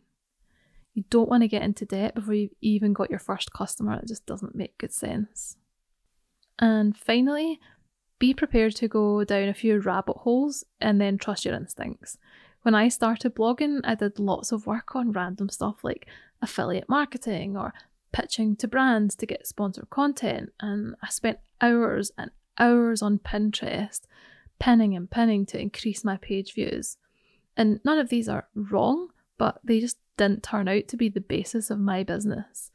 You 0.95 1.05
don't 1.11 1.29
want 1.29 1.43
to 1.43 1.49
get 1.49 1.63
into 1.63 1.85
debt 1.85 2.15
before 2.15 2.35
you've 2.35 2.55
even 2.61 2.93
got 2.93 3.11
your 3.11 3.19
first 3.19 3.53
customer. 3.53 3.95
It 3.95 4.09
just 4.09 4.27
doesn't 4.27 4.55
make 4.55 4.79
good 4.79 4.93
sense. 4.93 5.57
And 6.59 6.97
finally, 6.97 7.61
be 8.19 8.35
prepared 8.35 8.77
to 8.77 8.89
go 8.89 9.25
down 9.25 9.49
a 9.49 9.55
few 9.55 9.79
rabbit 9.81 10.19
holes 10.19 10.65
and 10.81 11.01
then 11.01 11.17
trust 11.17 11.45
your 11.45 11.55
instincts. 11.55 12.19
When 12.63 12.75
I 12.75 12.89
started 12.89 13.35
blogging, 13.35 13.81
I 13.85 13.95
did 13.95 14.19
lots 14.19 14.53
of 14.53 14.67
work 14.67 14.95
on 14.95 15.13
random 15.13 15.49
stuff 15.49 15.83
like 15.83 16.07
affiliate 16.43 16.89
marketing 16.89 17.57
or 17.57 17.73
pitching 18.13 18.57
to 18.57 18.69
brands 18.69 19.15
to 19.17 19.27
get 19.27 19.47
sponsored 19.47 19.89
content, 19.89 20.53
and 20.61 20.95
I 21.03 21.09
spent 21.09 21.39
hours 21.61 22.13
and 22.19 22.31
hours 22.59 23.03
on 23.03 23.19
Pinterest 23.19 24.01
pinning 24.59 24.95
and 24.95 25.11
pinning 25.11 25.47
to 25.47 25.61
increase 25.61 26.05
my 26.05 26.19
page 26.19 26.53
views. 26.55 26.99
And 27.57 27.81
none 27.85 27.99
of 27.99 28.11
these 28.11 28.29
are 28.29 28.49
wrong, 28.55 29.09
but 29.39 29.61
they 29.65 29.81
just 29.81 29.97
didn't 30.21 30.43
turn 30.43 30.69
out 30.69 30.87
to 30.87 30.99
be 30.99 31.09
the 31.09 31.21
basis 31.21 31.71
of 31.71 31.81
my 31.81 32.03
business. 32.03 32.71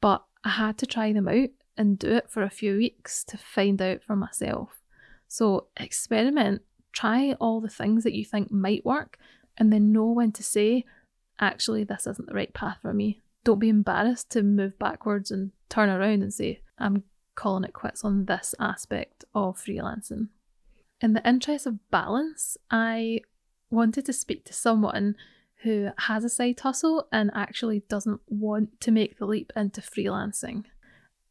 But 0.00 0.24
I 0.42 0.48
had 0.50 0.76
to 0.78 0.86
try 0.86 1.12
them 1.12 1.28
out 1.28 1.50
and 1.76 1.96
do 1.96 2.08
it 2.08 2.28
for 2.28 2.42
a 2.42 2.50
few 2.50 2.76
weeks 2.76 3.22
to 3.24 3.38
find 3.38 3.80
out 3.80 4.02
for 4.02 4.16
myself. 4.16 4.80
So 5.28 5.68
experiment, 5.76 6.62
try 6.92 7.34
all 7.34 7.60
the 7.60 7.68
things 7.68 8.02
that 8.02 8.14
you 8.14 8.24
think 8.24 8.50
might 8.50 8.84
work, 8.84 9.18
and 9.56 9.72
then 9.72 9.92
know 9.92 10.06
when 10.06 10.32
to 10.32 10.42
say, 10.42 10.84
actually, 11.38 11.84
this 11.84 12.08
isn't 12.08 12.26
the 12.26 12.34
right 12.34 12.52
path 12.52 12.78
for 12.82 12.92
me. 12.92 13.20
Don't 13.44 13.60
be 13.60 13.68
embarrassed 13.68 14.30
to 14.30 14.42
move 14.42 14.76
backwards 14.78 15.30
and 15.30 15.52
turn 15.68 15.90
around 15.90 16.22
and 16.22 16.34
say, 16.34 16.60
I'm 16.76 17.04
calling 17.36 17.62
it 17.62 17.72
quits 17.72 18.04
on 18.04 18.24
this 18.24 18.52
aspect 18.58 19.24
of 19.32 19.56
freelancing. 19.58 20.28
In 21.00 21.14
the 21.14 21.26
interest 21.26 21.66
of 21.66 21.88
balance, 21.92 22.56
I 22.68 23.20
wanted 23.70 24.06
to 24.06 24.12
speak 24.12 24.44
to 24.46 24.52
someone 24.52 25.14
who 25.62 25.90
has 25.98 26.24
a 26.24 26.28
side 26.28 26.58
hustle 26.60 27.06
and 27.12 27.30
actually 27.34 27.80
doesn't 27.88 28.20
want 28.28 28.80
to 28.80 28.90
make 28.90 29.18
the 29.18 29.26
leap 29.26 29.52
into 29.54 29.80
freelancing. 29.80 30.64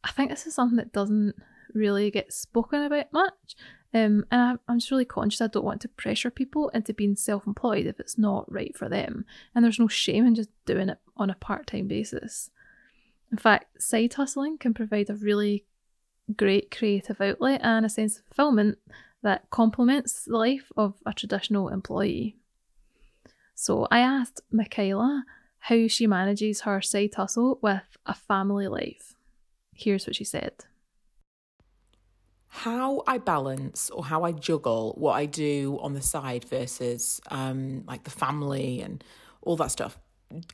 I 0.03 0.11
think 0.11 0.29
this 0.29 0.45
is 0.45 0.53
something 0.53 0.77
that 0.77 0.93
doesn't 0.93 1.35
really 1.73 2.11
get 2.11 2.33
spoken 2.33 2.83
about 2.83 3.11
much. 3.11 3.55
Um, 3.91 4.25
and 4.29 4.59
I'm 4.67 4.79
just 4.79 4.91
really 4.91 5.05
conscious 5.05 5.41
I 5.41 5.47
don't 5.47 5.65
want 5.65 5.81
to 5.81 5.87
pressure 5.87 6.29
people 6.29 6.69
into 6.69 6.93
being 6.93 7.15
self 7.15 7.47
employed 7.47 7.87
if 7.87 7.99
it's 7.99 8.17
not 8.17 8.51
right 8.51 8.77
for 8.77 8.87
them. 8.87 9.25
And 9.55 9.65
there's 9.65 9.79
no 9.79 9.87
shame 9.87 10.27
in 10.27 10.35
just 10.35 10.49
doing 10.65 10.89
it 10.89 10.99
on 11.17 11.29
a 11.29 11.35
part 11.35 11.67
time 11.67 11.87
basis. 11.87 12.51
In 13.31 13.37
fact, 13.37 13.81
side 13.81 14.13
hustling 14.13 14.57
can 14.57 14.73
provide 14.73 15.09
a 15.09 15.15
really 15.15 15.65
great 16.35 16.69
creative 16.69 17.19
outlet 17.19 17.61
and 17.63 17.85
a 17.85 17.89
sense 17.89 18.19
of 18.19 18.25
fulfillment 18.25 18.77
that 19.23 19.49
complements 19.49 20.25
the 20.25 20.37
life 20.37 20.71
of 20.77 20.93
a 21.05 21.13
traditional 21.13 21.69
employee. 21.69 22.37
So 23.61 23.89
I 23.91 23.99
asked 23.99 24.39
Mikhila 24.53 25.23
how 25.59 25.89
she 25.89 26.07
manages 26.07 26.61
her 26.61 26.79
side 26.81 27.13
hustle 27.13 27.59
with 27.61 27.97
a 28.05 28.13
family 28.13 28.69
life. 28.69 29.15
Here's 29.75 30.07
what 30.07 30.15
she 30.15 30.23
said 30.23 30.53
how 32.47 33.03
I 33.05 33.17
balance 33.17 33.89
or 33.89 34.05
how 34.05 34.23
I 34.23 34.31
juggle 34.31 34.95
what 34.97 35.11
I 35.11 35.25
do 35.25 35.77
on 35.81 35.93
the 35.93 36.01
side 36.01 36.45
versus 36.45 37.19
um, 37.29 37.83
like 37.85 38.05
the 38.05 38.09
family 38.09 38.81
and 38.81 39.03
all 39.41 39.57
that 39.57 39.71
stuff 39.71 39.99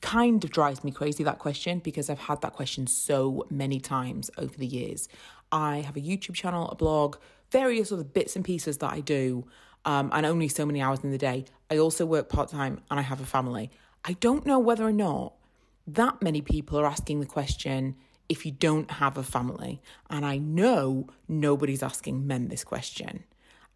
kind 0.01 0.43
of 0.43 0.49
drives 0.49 0.83
me 0.83 0.89
crazy 0.89 1.23
that 1.25 1.37
question 1.37 1.79
because 1.79 2.09
I've 2.09 2.19
had 2.19 2.41
that 2.41 2.53
question 2.53 2.87
so 2.87 3.45
many 3.51 3.79
times 3.79 4.31
over 4.39 4.57
the 4.57 4.65
years. 4.65 5.07
I 5.51 5.81
have 5.81 5.95
a 5.95 6.01
YouTube 6.01 6.33
channel, 6.33 6.69
a 6.69 6.75
blog, 6.75 7.17
various 7.51 7.91
other 7.91 8.03
bits 8.03 8.35
and 8.35 8.43
pieces 8.43 8.79
that 8.79 8.91
I 8.91 8.99
do, 8.99 9.45
um, 9.85 10.09
and 10.13 10.25
only 10.25 10.47
so 10.47 10.65
many 10.65 10.81
hours 10.81 11.03
in 11.03 11.11
the 11.11 11.17
day. 11.17 11.45
I 11.69 11.77
also 11.77 12.05
work 12.05 12.29
part 12.29 12.49
time 12.49 12.81
and 12.91 12.99
I 12.99 13.03
have 13.03 13.21
a 13.21 13.25
family. 13.25 13.71
I 14.03 14.13
don't 14.13 14.45
know 14.45 14.59
whether 14.59 14.83
or 14.83 14.91
not 14.91 15.33
that 15.87 16.21
many 16.21 16.41
people 16.41 16.79
are 16.79 16.85
asking 16.85 17.19
the 17.19 17.25
question 17.25 17.95
if 18.27 18.45
you 18.45 18.51
don't 18.51 18.89
have 18.89 19.17
a 19.17 19.23
family. 19.23 19.81
And 20.09 20.25
I 20.25 20.37
know 20.37 21.07
nobody's 21.27 21.83
asking 21.83 22.25
men 22.25 22.47
this 22.47 22.63
question. 22.63 23.23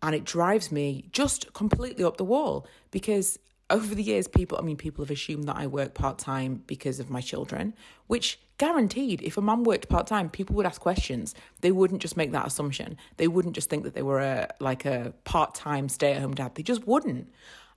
And 0.01 0.15
it 0.15 0.23
drives 0.23 0.71
me 0.71 1.05
just 1.11 1.53
completely 1.53 2.03
up 2.03 2.17
the 2.17 2.23
wall 2.23 2.65
because 2.89 3.37
over 3.69 3.93
the 3.93 4.01
years, 4.01 4.27
people, 4.27 4.57
I 4.57 4.61
mean, 4.61 4.77
people 4.77 5.03
have 5.03 5.11
assumed 5.11 5.43
that 5.45 5.57
I 5.57 5.67
work 5.67 5.93
part 5.93 6.17
time 6.17 6.63
because 6.65 6.99
of 6.99 7.09
my 7.09 7.21
children, 7.21 7.75
which 8.07 8.39
guaranteed, 8.59 9.21
if 9.23 9.37
a 9.37 9.41
mum 9.41 9.63
worked 9.63 9.89
part 9.89 10.05
time, 10.05 10.29
people 10.29 10.55
would 10.55 10.67
ask 10.67 10.79
questions. 10.79 11.33
They 11.61 11.71
wouldn't 11.71 12.01
just 12.01 12.15
make 12.15 12.31
that 12.33 12.45
assumption. 12.45 12.97
They 13.17 13.27
wouldn't 13.27 13.55
just 13.55 13.69
think 13.69 13.83
that 13.85 13.95
they 13.95 14.03
were 14.03 14.19
a 14.19 14.49
like 14.59 14.85
a 14.85 15.13
part 15.23 15.55
time 15.55 15.89
stay 15.89 16.13
at 16.13 16.21
home 16.21 16.35
dad. 16.35 16.53
They 16.53 16.63
just 16.63 16.85
wouldn't. 16.85 17.27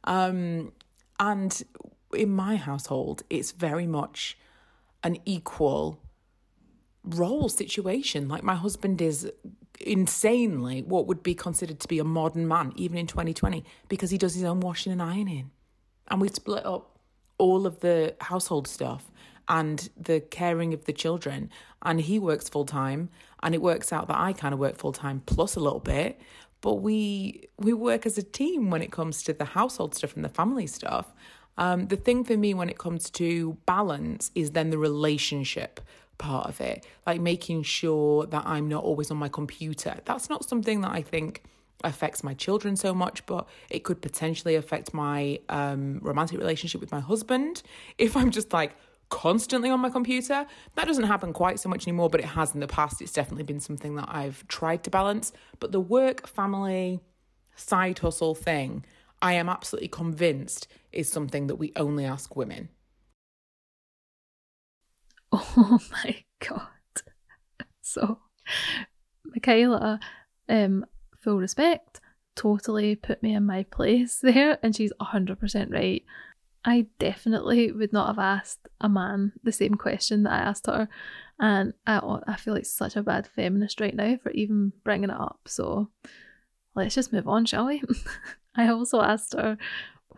Um, 0.04 0.72
and 1.18 1.62
in 2.12 2.30
my 2.30 2.56
household, 2.56 3.22
it's 3.30 3.52
very 3.52 3.86
much 3.86 4.36
an 5.02 5.16
equal 5.24 6.00
role 7.04 7.48
situation. 7.48 8.28
Like 8.28 8.42
my 8.42 8.56
husband 8.56 9.00
is 9.00 9.30
insanely 9.80 10.82
what 10.82 11.06
would 11.06 11.22
be 11.22 11.34
considered 11.34 11.80
to 11.80 11.88
be 11.88 11.98
a 11.98 12.04
modern 12.04 12.46
man, 12.46 12.72
even 12.76 12.98
in 12.98 13.06
2020, 13.06 13.64
because 13.88 14.10
he 14.10 14.18
does 14.18 14.34
his 14.34 14.44
own 14.44 14.60
washing 14.60 14.92
and 14.92 15.02
ironing. 15.02 15.50
And 16.08 16.20
we 16.20 16.28
split 16.28 16.66
up 16.66 16.98
all 17.38 17.66
of 17.66 17.80
the 17.80 18.14
household 18.20 18.68
stuff 18.68 19.10
and 19.48 19.88
the 19.96 20.20
caring 20.20 20.74
of 20.74 20.84
the 20.84 20.92
children. 20.92 21.50
And 21.82 22.00
he 22.00 22.18
works 22.18 22.48
full 22.48 22.64
time, 22.64 23.10
and 23.42 23.54
it 23.54 23.62
works 23.62 23.92
out 23.92 24.08
that 24.08 24.18
I 24.18 24.32
kind 24.32 24.54
of 24.54 24.60
work 24.60 24.76
full 24.76 24.92
time 24.92 25.22
plus 25.26 25.56
a 25.56 25.60
little 25.60 25.80
bit. 25.80 26.20
But 26.60 26.74
we 26.74 27.48
we 27.58 27.72
work 27.72 28.06
as 28.06 28.16
a 28.18 28.22
team 28.22 28.70
when 28.70 28.82
it 28.82 28.92
comes 28.92 29.22
to 29.24 29.32
the 29.32 29.44
household 29.44 29.94
stuff 29.94 30.14
and 30.14 30.24
the 30.24 30.28
family 30.28 30.66
stuff. 30.66 31.12
Um, 31.58 31.88
the 31.88 31.96
thing 31.96 32.24
for 32.24 32.36
me 32.36 32.54
when 32.54 32.70
it 32.70 32.78
comes 32.78 33.10
to 33.10 33.58
balance 33.66 34.30
is 34.34 34.52
then 34.52 34.70
the 34.70 34.78
relationship 34.78 35.80
part 36.18 36.48
of 36.48 36.60
it, 36.60 36.86
like 37.06 37.20
making 37.20 37.64
sure 37.64 38.26
that 38.26 38.44
I'm 38.46 38.68
not 38.68 38.84
always 38.84 39.10
on 39.10 39.16
my 39.18 39.28
computer. 39.28 39.96
That's 40.04 40.30
not 40.30 40.48
something 40.48 40.80
that 40.82 40.92
I 40.92 41.02
think 41.02 41.42
affects 41.84 42.22
my 42.22 42.34
children 42.34 42.76
so 42.76 42.94
much, 42.94 43.26
but 43.26 43.46
it 43.68 43.84
could 43.84 44.00
potentially 44.00 44.54
affect 44.54 44.94
my 44.94 45.40
um, 45.48 45.98
romantic 46.00 46.38
relationship 46.38 46.80
with 46.80 46.92
my 46.92 47.00
husband 47.00 47.62
if 47.98 48.16
I'm 48.16 48.30
just 48.30 48.52
like 48.52 48.76
constantly 49.12 49.68
on 49.68 49.78
my 49.78 49.90
computer. 49.90 50.46
That 50.74 50.86
doesn't 50.86 51.04
happen 51.04 51.34
quite 51.34 51.60
so 51.60 51.68
much 51.68 51.86
anymore, 51.86 52.08
but 52.08 52.20
it 52.20 52.26
has 52.26 52.54
in 52.54 52.60
the 52.60 52.66
past. 52.66 53.02
It's 53.02 53.12
definitely 53.12 53.44
been 53.44 53.60
something 53.60 53.94
that 53.96 54.08
I've 54.08 54.48
tried 54.48 54.82
to 54.84 54.90
balance. 54.90 55.32
But 55.60 55.70
the 55.70 55.80
work, 55.80 56.26
family, 56.26 56.98
side 57.54 57.98
hustle 57.98 58.34
thing, 58.34 58.86
I 59.20 59.34
am 59.34 59.50
absolutely 59.50 59.88
convinced 59.88 60.66
is 60.92 61.12
something 61.12 61.46
that 61.48 61.56
we 61.56 61.72
only 61.76 62.04
ask 62.06 62.34
women. 62.34 62.70
Oh 65.34 65.78
my 65.92 66.24
god. 66.40 66.68
So, 67.84 68.20
Mikhila, 69.36 70.00
um, 70.48 70.86
full 71.20 71.38
respect, 71.38 72.00
totally 72.34 72.96
put 72.96 73.22
me 73.22 73.34
in 73.34 73.44
my 73.44 73.64
place 73.64 74.18
there, 74.22 74.58
and 74.62 74.74
she's 74.74 74.92
100% 75.00 75.72
right. 75.72 76.04
I 76.64 76.86
definitely 76.98 77.72
would 77.72 77.92
not 77.92 78.06
have 78.06 78.18
asked 78.18 78.68
a 78.80 78.88
man 78.88 79.32
the 79.42 79.52
same 79.52 79.74
question 79.74 80.22
that 80.22 80.32
I 80.32 80.38
asked 80.38 80.66
her, 80.66 80.88
and 81.40 81.72
I, 81.86 82.20
I 82.26 82.36
feel 82.36 82.54
like 82.54 82.66
such 82.66 82.94
a 82.94 83.02
bad 83.02 83.26
feminist 83.26 83.80
right 83.80 83.94
now 83.94 84.16
for 84.22 84.30
even 84.30 84.72
bringing 84.84 85.10
it 85.10 85.20
up. 85.20 85.40
So 85.46 85.88
let's 86.74 86.94
just 86.94 87.12
move 87.12 87.26
on, 87.26 87.46
shall 87.46 87.66
we? 87.66 87.82
I 88.54 88.68
also 88.68 89.00
asked 89.00 89.34
her 89.34 89.58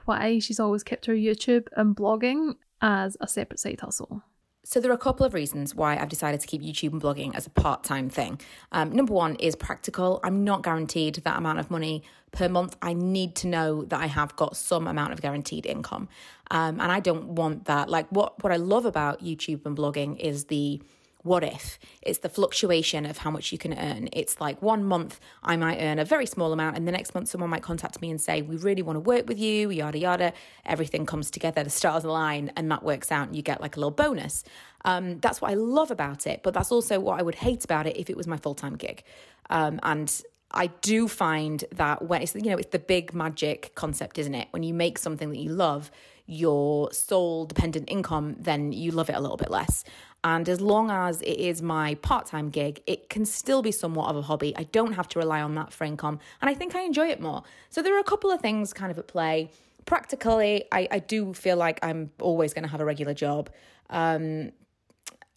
why 0.05 0.39
she's 0.39 0.61
always 0.61 0.83
kept 0.83 1.07
her 1.07 1.15
YouTube 1.15 1.69
and 1.77 1.97
blogging 1.97 2.57
as 2.83 3.17
a 3.21 3.29
separate 3.29 3.61
side 3.61 3.81
hustle. 3.81 4.23
So 4.67 4.81
there 4.81 4.91
are 4.91 4.95
a 4.95 4.99
couple 4.99 5.27
of 5.27 5.35
reasons 5.35 5.75
why 5.75 5.99
I've 5.99 6.09
decided 6.09 6.41
to 6.41 6.47
keep 6.47 6.63
YouTube 6.63 6.93
and 6.93 7.03
blogging 7.03 7.35
as 7.35 7.47
a 7.47 7.51
part-time 7.51 8.09
thing. 8.09 8.41
Um, 8.73 8.91
number 8.93 9.13
one 9.13 9.37
is 9.37 9.55
practical. 9.55 10.21
I'm 10.25 10.43
not 10.43 10.63
guaranteed 10.63 11.17
that 11.17 11.37
amount 11.37 11.59
of 11.59 11.71
money 11.71 12.03
per 12.33 12.49
month. 12.49 12.75
I 12.81 12.95
need 12.95 13.35
to 13.37 13.47
know 13.47 13.85
that 13.85 14.01
I 14.01 14.07
have 14.07 14.35
got 14.37 14.57
some 14.57 14.87
amount 14.87 15.13
of 15.13 15.21
guaranteed 15.21 15.67
income, 15.67 16.09
um, 16.51 16.81
and 16.81 16.91
I 16.91 17.01
don't 17.01 17.29
want 17.37 17.67
that. 17.67 17.91
Like 17.91 18.09
what 18.09 18.43
what 18.43 18.53
I 18.53 18.57
love 18.57 18.87
about 18.87 19.23
YouTube 19.23 19.67
and 19.67 19.77
blogging 19.77 20.19
is 20.19 20.47
the 20.47 20.81
what 21.25 21.43
if? 21.43 21.79
It's 22.03 22.19
the 22.19 22.29
fluctuation 22.29 23.07
of 23.07 23.17
how 23.19 23.31
much 23.31 23.51
you 23.51 23.57
can 23.57 23.73
earn. 23.73 24.11
It's 24.13 24.43
like 24.43 24.61
one 24.61 24.85
month 24.85 25.19
i 25.43 25.57
might 25.57 25.79
earn 25.81 25.99
a 25.99 26.05
very 26.05 26.27
small 26.27 26.53
amount 26.53 26.77
and 26.77 26.87
the 26.87 26.93
next 26.93 27.15
month 27.15 27.29
someone 27.29 27.49
might 27.49 27.63
contact 27.63 28.01
me 28.03 28.11
and 28.11 28.21
say 28.21 28.43
we 28.43 28.57
really 28.57 28.83
want 28.83 28.97
to 28.97 29.01
work 29.01 29.27
with 29.27 29.39
you 29.39 29.71
yada 29.71 29.99
yada. 29.99 30.33
Everything 30.67 31.07
comes 31.07 31.31
together 31.31 31.65
the 31.65 31.71
stars 31.71 32.05
align 32.05 32.53
and 32.57 32.71
that 32.71 32.83
works 32.83 33.11
out 33.11 33.27
and 33.27 33.35
you 33.37 33.43
get 33.43 33.61
like 33.63 33.75
a 33.77 33.81
little 33.81 33.91
bonus. 33.91 34.45
Um, 34.85 35.19
that's 35.21 35.41
what 35.41 35.51
i 35.51 35.55
love 35.55 35.91
about 35.91 36.27
it 36.27 36.43
but 36.43 36.53
that's 36.53 36.71
also 36.71 37.01
what 37.01 37.19
i 37.19 37.23
would 37.23 37.37
hate 37.37 37.65
about 37.65 37.87
it 37.87 37.97
if 37.97 38.11
it 38.11 38.17
was 38.19 38.27
my 38.27 38.37
full-time 38.37 38.77
gig. 38.77 39.03
Um, 39.49 39.81
and 39.83 40.23
I 40.51 40.69
do 40.83 41.09
find 41.09 41.65
that 41.73 42.03
when 42.03 42.23
it's 42.23 42.35
you 42.35 42.51
know 42.51 42.59
it's 42.59 42.71
the 42.71 42.79
big 42.79 43.15
magic 43.15 43.73
concept, 43.75 44.19
isn't 44.19 44.35
it? 44.35 44.49
When 44.53 44.63
you 44.63 44.73
make 44.73 44.99
something 44.99 45.31
that 45.31 45.39
you 45.39 45.51
love, 45.51 45.91
your 46.27 46.93
sole 46.93 47.45
dependent 47.45 47.91
income, 47.91 48.37
then 48.39 48.73
you 48.73 48.91
love 48.91 49.11
it 49.11 49.17
a 49.17 49.21
little 49.21 49.37
bit 49.37 49.51
less. 49.51 49.85
And 50.23 50.49
as 50.49 50.61
long 50.61 50.91
as 50.91 51.21
it 51.21 51.39
is 51.39 51.61
my 51.61 51.97
part 51.97 52.27
time 52.27 52.49
gig, 52.49 52.83
it 52.87 53.11
can 53.11 53.27
still 53.27 53.61
be 53.61 53.71
somewhat 53.71 54.09
of 54.09 54.17
a 54.17 54.23
hobby. 54.23 54.57
I 54.57 54.63
don't 54.65 54.95
have 54.95 55.07
to 55.09 55.19
rely 55.19 55.43
on 55.43 55.55
that 55.57 55.73
for 55.73 55.85
income. 55.85 56.19
And 56.41 56.49
I 56.49 56.55
think 56.55 56.75
I 56.75 56.81
enjoy 56.81 57.09
it 57.09 57.21
more. 57.21 57.43
So 57.69 57.83
there 57.83 57.95
are 57.95 58.01
a 58.01 58.05
couple 58.05 58.31
of 58.31 58.41
things 58.41 58.73
kind 58.73 58.91
of 58.91 58.99
at 58.99 59.07
play. 59.07 59.51
Practically, 59.85 60.65
I, 60.73 60.89
I 60.91 60.99
do 61.01 61.35
feel 61.35 61.59
like 61.59 61.79
I'm 61.83 62.11
always 62.21 62.55
going 62.55 62.65
to 62.65 62.71
have 62.71 62.81
a 62.81 62.87
regular 62.87 63.13
job. 63.13 63.51
Um, 63.91 64.53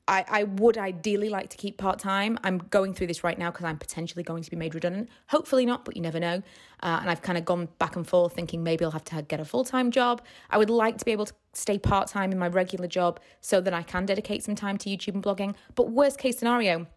I, 0.07 0.25
I 0.27 0.43
would 0.43 0.77
ideally 0.77 1.29
like 1.29 1.49
to 1.49 1.57
keep 1.57 1.77
part 1.77 1.99
time. 1.99 2.39
I'm 2.43 2.59
going 2.59 2.93
through 2.93 3.07
this 3.07 3.23
right 3.23 3.37
now 3.37 3.51
because 3.51 3.65
I'm 3.65 3.77
potentially 3.77 4.23
going 4.23 4.41
to 4.43 4.49
be 4.49 4.55
made 4.55 4.73
redundant. 4.73 5.09
Hopefully 5.27 5.65
not, 5.65 5.83
but 5.83 5.95
you 5.97 6.01
never 6.01 6.19
know. 6.19 6.41
Uh, 6.81 6.99
and 7.01 7.09
I've 7.09 7.21
kind 7.21 7.37
of 7.37 7.43
gone 7.43 7.67
back 7.77 7.95
and 7.95 8.07
forth 8.07 8.33
thinking 8.33 8.63
maybe 8.63 8.85
I'll 8.85 8.91
have 8.91 9.03
to 9.05 9.21
get 9.21 9.39
a 9.39 9.45
full 9.45 9.65
time 9.65 9.91
job. 9.91 10.21
I 10.49 10.57
would 10.57 10.69
like 10.69 10.97
to 10.99 11.05
be 11.05 11.11
able 11.11 11.25
to 11.25 11.33
stay 11.53 11.77
part 11.77 12.07
time 12.07 12.31
in 12.31 12.39
my 12.39 12.47
regular 12.47 12.87
job 12.87 13.19
so 13.41 13.59
that 13.59 13.73
I 13.73 13.83
can 13.83 14.05
dedicate 14.05 14.43
some 14.43 14.55
time 14.55 14.77
to 14.77 14.89
YouTube 14.89 15.15
and 15.15 15.23
blogging. 15.23 15.55
But 15.75 15.91
worst 15.91 16.19
case 16.19 16.37
scenario, 16.37 16.87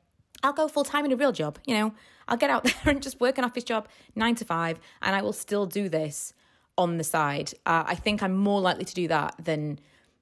I'll 0.43 0.53
go 0.53 0.69
full 0.69 0.85
time 0.85 1.05
in 1.05 1.13
a 1.13 1.17
real 1.17 1.33
job. 1.33 1.59
You 1.67 1.75
know, 1.75 1.95
I'll 2.29 2.37
get 2.37 2.51
out 2.51 2.65
there 2.85 2.93
and 2.93 3.03
just 3.03 3.21
work 3.21 3.39
an 3.39 3.45
office 3.45 3.65
job 3.65 3.89
nine 4.15 4.37
to 4.37 4.45
five, 4.45 4.79
and 5.03 5.17
I 5.17 5.23
will 5.23 5.33
still 5.33 5.67
do 5.67 5.89
this 5.89 6.33
on 6.79 6.97
the 6.97 7.05
side. 7.05 7.53
Uh, 7.67 7.85
I 7.87 7.95
think 7.97 8.23
I'm 8.23 8.37
more 8.37 8.61
likely 8.61 8.85
to 8.85 8.95
do 8.95 9.09
that 9.09 9.35
than 9.43 9.81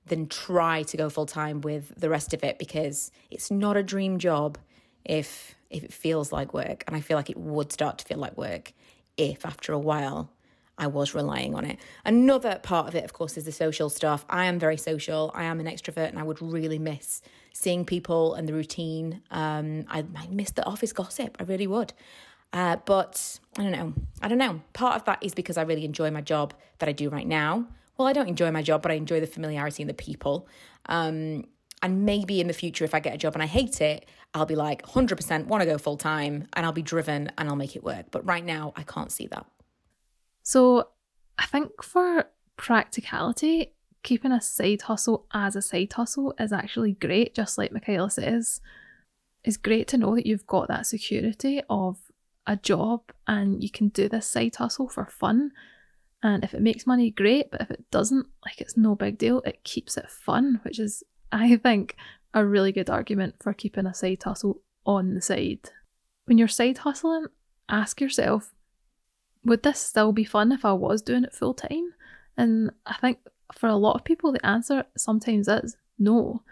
than 0.09 0.29
try 0.29 0.83
to 0.85 0.97
go 0.97 1.09
full 1.09 1.27
time 1.27 1.61
with 1.61 1.93
the 1.99 2.09
rest 2.09 2.35
of 2.35 2.43
it 2.45 2.59
because 2.59 3.11
it's 3.31 3.51
not 3.51 3.77
a 3.77 3.83
dream 3.83 4.19
job 4.19 4.59
if 5.05 5.55
if 5.71 5.85
it 5.85 5.93
feels 5.93 6.33
like 6.33 6.55
work 6.55 6.83
and 6.87 6.97
I 6.97 7.01
feel 7.01 7.17
like 7.17 7.31
it 7.31 7.37
would 7.37 7.73
start 7.73 7.99
to 7.99 8.05
feel 8.05 8.19
like 8.19 8.37
work 8.37 8.73
if 9.17 9.45
after 9.45 9.73
a 9.73 9.79
while 9.79 10.31
I 10.79 10.87
was 10.87 11.13
relying 11.15 11.55
on 11.55 11.65
it. 11.65 11.79
Another 12.05 12.61
part 12.63 12.87
of 12.87 12.95
it, 12.95 13.05
of 13.05 13.13
course, 13.13 13.37
is 13.37 13.45
the 13.45 13.53
social 13.53 13.91
stuff. 13.91 14.25
I 14.31 14.45
am 14.45 14.59
very 14.59 14.77
social. 14.77 15.33
I 15.35 15.45
am 15.45 15.59
an 15.61 15.67
extrovert, 15.67 16.09
and 16.09 16.19
I 16.19 16.23
would 16.23 16.41
really 16.41 16.79
miss 16.79 17.21
seeing 17.53 17.85
people 17.85 18.35
and 18.35 18.49
the 18.49 18.55
routine. 18.55 19.21
Um, 19.31 19.85
I, 19.89 20.05
I 20.17 20.29
miss 20.31 20.53
the 20.53 20.65
office 20.65 20.93
gossip. 20.93 21.37
I 21.41 21.43
really 21.43 21.67
would. 21.67 21.93
Uh, 22.53 22.77
but 22.87 23.41
I 23.59 23.63
don't 23.63 23.73
know. 23.73 23.93
I 24.23 24.29
don't 24.29 24.39
know. 24.39 24.63
Part 24.73 24.97
of 24.97 25.05
that 25.05 25.19
is 25.21 25.35
because 25.35 25.57
I 25.57 25.63
really 25.63 25.85
enjoy 25.85 26.11
my 26.11 26.21
job 26.21 26.55
that 26.79 26.89
I 26.89 26.93
do 26.93 27.11
right 27.11 27.27
now, 27.27 27.67
well, 27.99 28.07
I 28.07 28.13
don't 28.13 28.29
enjoy 28.29 28.51
my 28.53 28.63
job, 28.63 28.81
but 28.81 28.93
I 28.93 28.95
enjoy 28.95 29.21
the 29.21 29.27
familiarity 29.27 29.83
and 29.83 29.91
the 29.91 29.95
people. 29.95 30.49
Um, 30.87 31.45
and 31.83 32.05
maybe 32.05 32.41
in 32.41 32.47
the 32.47 32.53
future, 32.53 32.85
if 32.85 32.95
I 32.95 33.01
get 33.01 33.15
a 33.15 33.19
job 33.19 33.35
and 33.35 33.43
I 33.43 33.47
hate 33.47 33.81
it, 33.81 34.07
I'll 34.35 34.47
be 34.47 34.55
like 34.55 34.83
100% 34.83 35.47
want 35.47 35.63
to 35.63 35.67
go 35.67 35.79
full 35.79 35.97
time 35.97 36.47
and 36.55 36.65
I'll 36.65 36.73
be 36.73 36.83
driven 36.83 37.33
and 37.37 37.49
I'll 37.49 37.57
make 37.57 37.77
it 37.77 37.85
work. 37.85 38.07
But 38.11 38.25
right 38.27 38.45
now, 38.45 38.73
I 38.77 38.83
can't 38.83 39.11
see 39.11 39.27
that. 39.29 39.47
So 40.43 40.89
I 41.39 41.47
think 41.47 41.83
for 41.83 42.27
practicality, 42.57 43.75
keeping 44.03 44.33
a 44.33 44.41
side 44.41 44.83
hustle 44.83 45.27
as 45.33 45.57
a 45.57 45.63
side 45.63 45.93
hustle 45.93 46.35
is 46.39 46.53
actually 46.53 46.93
great, 46.93 47.35
just 47.35 47.59
like 47.59 47.73
Mikhila 47.73 48.11
says. 48.13 48.61
It's 49.45 49.57
great 49.57 49.89
to 49.89 49.99
know 49.99 50.15
that 50.15 50.27
you've 50.27 50.47
got 50.47 50.69
that 50.69 50.87
security 50.87 51.63
of 51.69 51.99
a 52.47 52.57
job 52.57 53.03
and 53.27 53.63
you 53.63 53.71
can 53.71 53.89
do 53.89 54.09
this 54.09 54.27
side 54.27 54.57
hustle 54.57 54.89
for 54.89 55.05
fun 55.05 55.53
and 56.23 56.43
if 56.43 56.55
it 56.55 56.63
makes 56.63 56.87
money, 56.87 57.11
great. 57.11 57.51
But 57.51 57.61
if 57.61 57.71
it 57.71 57.91
doesn't, 57.91 58.27
like 58.45 58.61
it's 58.61 58.77
no 58.77 58.95
big 58.95 59.19
deal. 59.19 59.41
It 59.45 59.65
keeps 59.65 59.97
it 59.97 60.11
fun, 60.11 60.61
which 60.65 60.79
is, 60.79 61.03
I 61.31 61.57
think, 61.57 61.97
a 62.35 62.45
really 62.45 62.73
good 62.73 62.91
argument 62.91 63.37
for 63.41 63.53
keeping 63.53 63.87
a 63.87 63.95
side 63.95 64.23
hustle 64.23 64.61
on 64.85 65.15
the 65.15 65.23
side. 65.23 65.71
When 66.25 66.39
you're 66.39 66.49
side 66.49 66.79
hustling, 66.79 67.27
ask 67.69 68.01
yourself, 68.01 68.53
would 69.45 69.63
this 69.63 69.79
still 69.79 70.13
be 70.13 70.25
fun 70.25 70.53
if 70.53 70.65
I 70.65 70.73
was 70.73 71.03
doing 71.03 71.25
it 71.25 71.35
full 71.35 71.55
time? 71.55 71.95
And 72.37 72.71
I 72.87 72.95
think 72.95 73.19
for 73.53 73.69
a 73.69 73.77
lot 73.77 73.95
of 73.95 74.05
people, 74.05 74.33
the 74.33 74.45
answer 74.45 74.85
sometimes 74.97 75.49
is 75.49 75.77
no. 75.99 76.43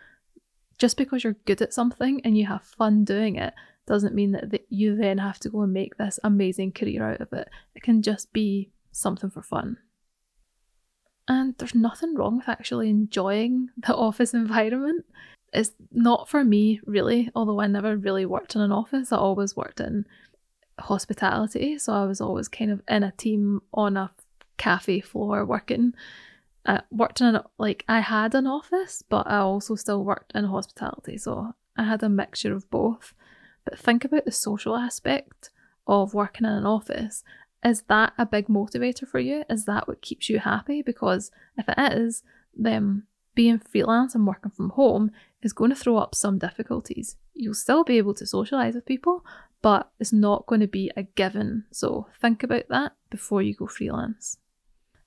Just 0.79 0.97
because 0.97 1.25
you're 1.25 1.37
good 1.45 1.63
at 1.63 1.75
something 1.75 2.21
and 2.25 2.37
you 2.37 2.47
have 2.47 2.63
fun 2.63 3.05
doing 3.05 3.37
it 3.37 3.55
doesn't 3.87 4.15
mean 4.15 4.33
that, 4.33 4.67
you 4.69 4.97
then 4.97 5.19
have 5.19 5.39
to 5.41 5.49
go 5.49 5.63
and 5.63 5.73
make 5.73 5.97
this 5.97 6.19
amazing 6.25 6.73
career 6.73 7.13
out 7.13 7.21
of 7.21 7.33
it. 7.33 7.49
It 7.75 7.83
can 7.83 8.03
just 8.03 8.33
be 8.33 8.71
something 8.97 9.31
for 9.31 9.43
fun. 9.43 9.79
And 11.29 11.55
there's 11.59 11.75
nothing 11.75 12.15
wrong 12.15 12.39
with 12.39 12.49
actually 12.49 12.89
enjoying 12.89 13.71
the 13.77 13.95
office 13.95 14.35
environment. 14.35 15.05
It's 15.53 15.73
not 15.93 16.29
for 16.29 16.45
me, 16.45 16.81
really, 16.85 17.31
although 17.35 17.61
I 17.61 17.67
never 17.67 17.97
really 17.97 18.27
worked 18.27 18.55
in 18.55 18.61
an 18.61 18.73
office. 18.73 19.13
I 19.13 19.17
always 19.17 19.57
worked 19.57 19.81
in 19.81 20.07
hospitality, 20.79 21.79
so 21.79 21.93
I 21.93 22.05
was 22.05 22.21
always 22.21 22.49
kind 22.49 22.71
of 22.71 22.83
in 22.89 23.03
a 23.03 23.13
team 23.13 23.63
on 23.73 23.97
a 23.97 24.11
cafe 24.59 25.01
floor 25.01 25.45
working. 25.45 25.95
I 26.67 26.83
worked 26.91 27.21
in 27.21 27.29
an, 27.29 27.43
like 27.59 27.85
I 27.89 28.01
had 28.01 28.35
an 28.35 28.47
office, 28.47 29.03
but 29.09 29.27
I 29.27 29.39
also 29.39 29.77
still 29.77 30.05
worked 30.05 30.33
in 30.35 30.45
hospitality, 30.45 31.17
so 31.17 31.55
I 31.77 31.85
had 31.85 32.03
a 32.03 32.09
mixture 32.09 32.53
of 32.53 32.69
both. 32.71 33.15
But 33.65 33.79
think 33.79 34.05
about 34.05 34.25
the 34.25 34.33
social 34.33 34.77
aspect 34.77 35.51
of 35.87 36.13
working 36.13 36.47
in 36.47 36.53
an 36.53 36.67
office 36.67 37.23
is 37.65 37.83
that 37.89 38.13
a 38.19 38.27
big 38.27 38.49
motivator 38.49 39.07
for 39.07 39.19
you? 39.19 39.45
Is 39.49 39.65
that 39.65 39.89
what 39.89 40.03
keeps 40.03 40.29
you 40.29 40.39
happy? 40.39 40.83
Because 40.83 41.31
if 41.57 41.69
it 41.69 41.79
is, 41.93 42.23
then 42.55 43.05
being 43.35 43.59
freelance 43.59 44.15
and 44.15 44.27
working 44.27 44.51
from 44.51 44.71
home 44.71 45.11
is 45.43 45.53
going 45.53 45.71
to 45.71 45.77
throw 45.77 45.97
up 45.97 46.15
some 46.15 46.39
difficulties. 46.39 47.17
You'll 47.35 47.55
still 47.55 47.85
be 47.85 47.99
able 47.99 48.15
to 48.15 48.25
socialise 48.25 48.75
with 48.75 48.87
people, 48.87 49.25
but 49.63 49.91
it's 50.01 50.13
not 50.13 50.47
going 50.47 50.61
to 50.61 50.67
be 50.67 50.91
a 50.97 51.03
given. 51.03 51.65
So 51.71 52.09
think 52.21 52.43
about 52.43 52.69
that 52.69 52.93
before 53.11 53.43
you 53.43 53.55
go 53.55 53.67
freelance. 53.67 54.39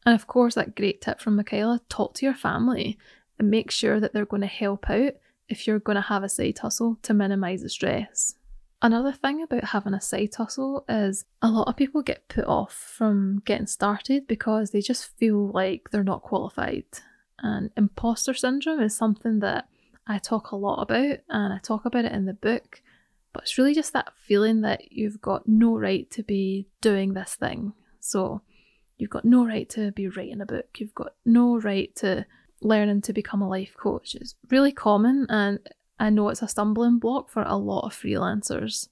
And 0.06 0.16
of 0.16 0.28
course, 0.28 0.56
that 0.56 0.76
great 0.76 1.02
tip 1.02 1.20
from 1.20 1.38
Mikhila 1.38 1.82
talk 1.90 2.14
to 2.16 2.26
your 2.26 2.36
family 2.36 2.98
and 3.38 3.50
make 3.50 3.72
sure 3.72 4.00
that 4.00 4.14
they're 4.14 4.26
going 4.26 4.42
to 4.42 4.48
help 4.48 4.90
out 4.90 5.14
if 5.48 5.66
you're 5.66 5.80
going 5.80 5.96
to 5.96 6.02
have 6.02 6.24
a 6.24 6.30
side 6.30 6.60
hustle 6.60 6.98
to 7.02 7.14
minimise 7.14 7.64
the 7.64 7.70
stress. 7.70 8.36
Another 8.82 9.12
thing 9.12 9.42
about 9.42 9.66
having 9.66 9.94
a 9.94 10.00
side 10.00 10.34
hustle 10.36 10.86
is 10.88 11.26
a 11.42 11.50
lot 11.50 11.68
of 11.68 11.76
people 11.76 12.02
get 12.02 12.30
put 12.30 12.46
off 12.46 12.74
from 12.74 13.42
getting 13.46 13.68
started 13.68 14.26
because 14.26 14.72
they 14.72 14.80
just 14.80 15.18
feel 15.18 15.50
like 15.50 15.90
they're 15.92 16.04
not 16.04 16.22
qualified. 16.22 16.86
And 17.40 17.72
imposter 17.76 18.34
syndrome 18.34 18.82
is 18.82 18.96
something 18.96 19.40
that 19.40 19.68
I 20.08 20.18
talk 20.18 20.52
a 20.52 20.56
lot 20.56 20.82
about, 20.82 21.20
and 21.30 21.54
I 21.54 21.60
talk 21.62 21.86
about 21.86 22.06
it 22.06 22.14
in 22.14 22.26
the 22.26 22.34
book. 22.34 22.82
But 23.34 23.44
it's 23.44 23.58
really 23.58 23.76
just 23.76 23.94
that 23.94 24.14
feeling 24.26 24.62
that 24.62 24.92
you've 24.92 25.22
got 25.22 25.48
no 25.48 25.78
right 25.78 26.10
to 26.12 26.24
be 26.24 26.68
doing 26.82 27.14
this 27.14 27.36
thing. 27.36 27.74
So 28.00 28.42
you've 28.98 29.10
got 29.10 29.26
no 29.26 29.46
right 29.46 29.70
to 29.72 29.92
be 29.92 30.08
writing 30.08 30.42
a 30.42 30.46
book. 30.46 30.78
You've 30.78 30.96
got 30.96 31.14
no 31.26 31.60
right 31.60 31.94
to 31.98 32.26
learning 32.62 33.02
to 33.02 33.14
become 33.14 33.42
a 33.42 33.48
life 33.48 33.76
coach. 33.78 34.16
It's 34.16 34.36
really 34.50 34.72
common, 34.72 35.26
and 35.30 35.60
I 36.00 36.10
know 36.10 36.30
it's 36.30 36.42
a 36.42 36.48
stumbling 36.48 36.98
block 36.98 37.30
for 37.30 37.44
a 37.44 37.58
lot 37.58 37.86
of 37.86 37.94
freelancers. 37.94 38.88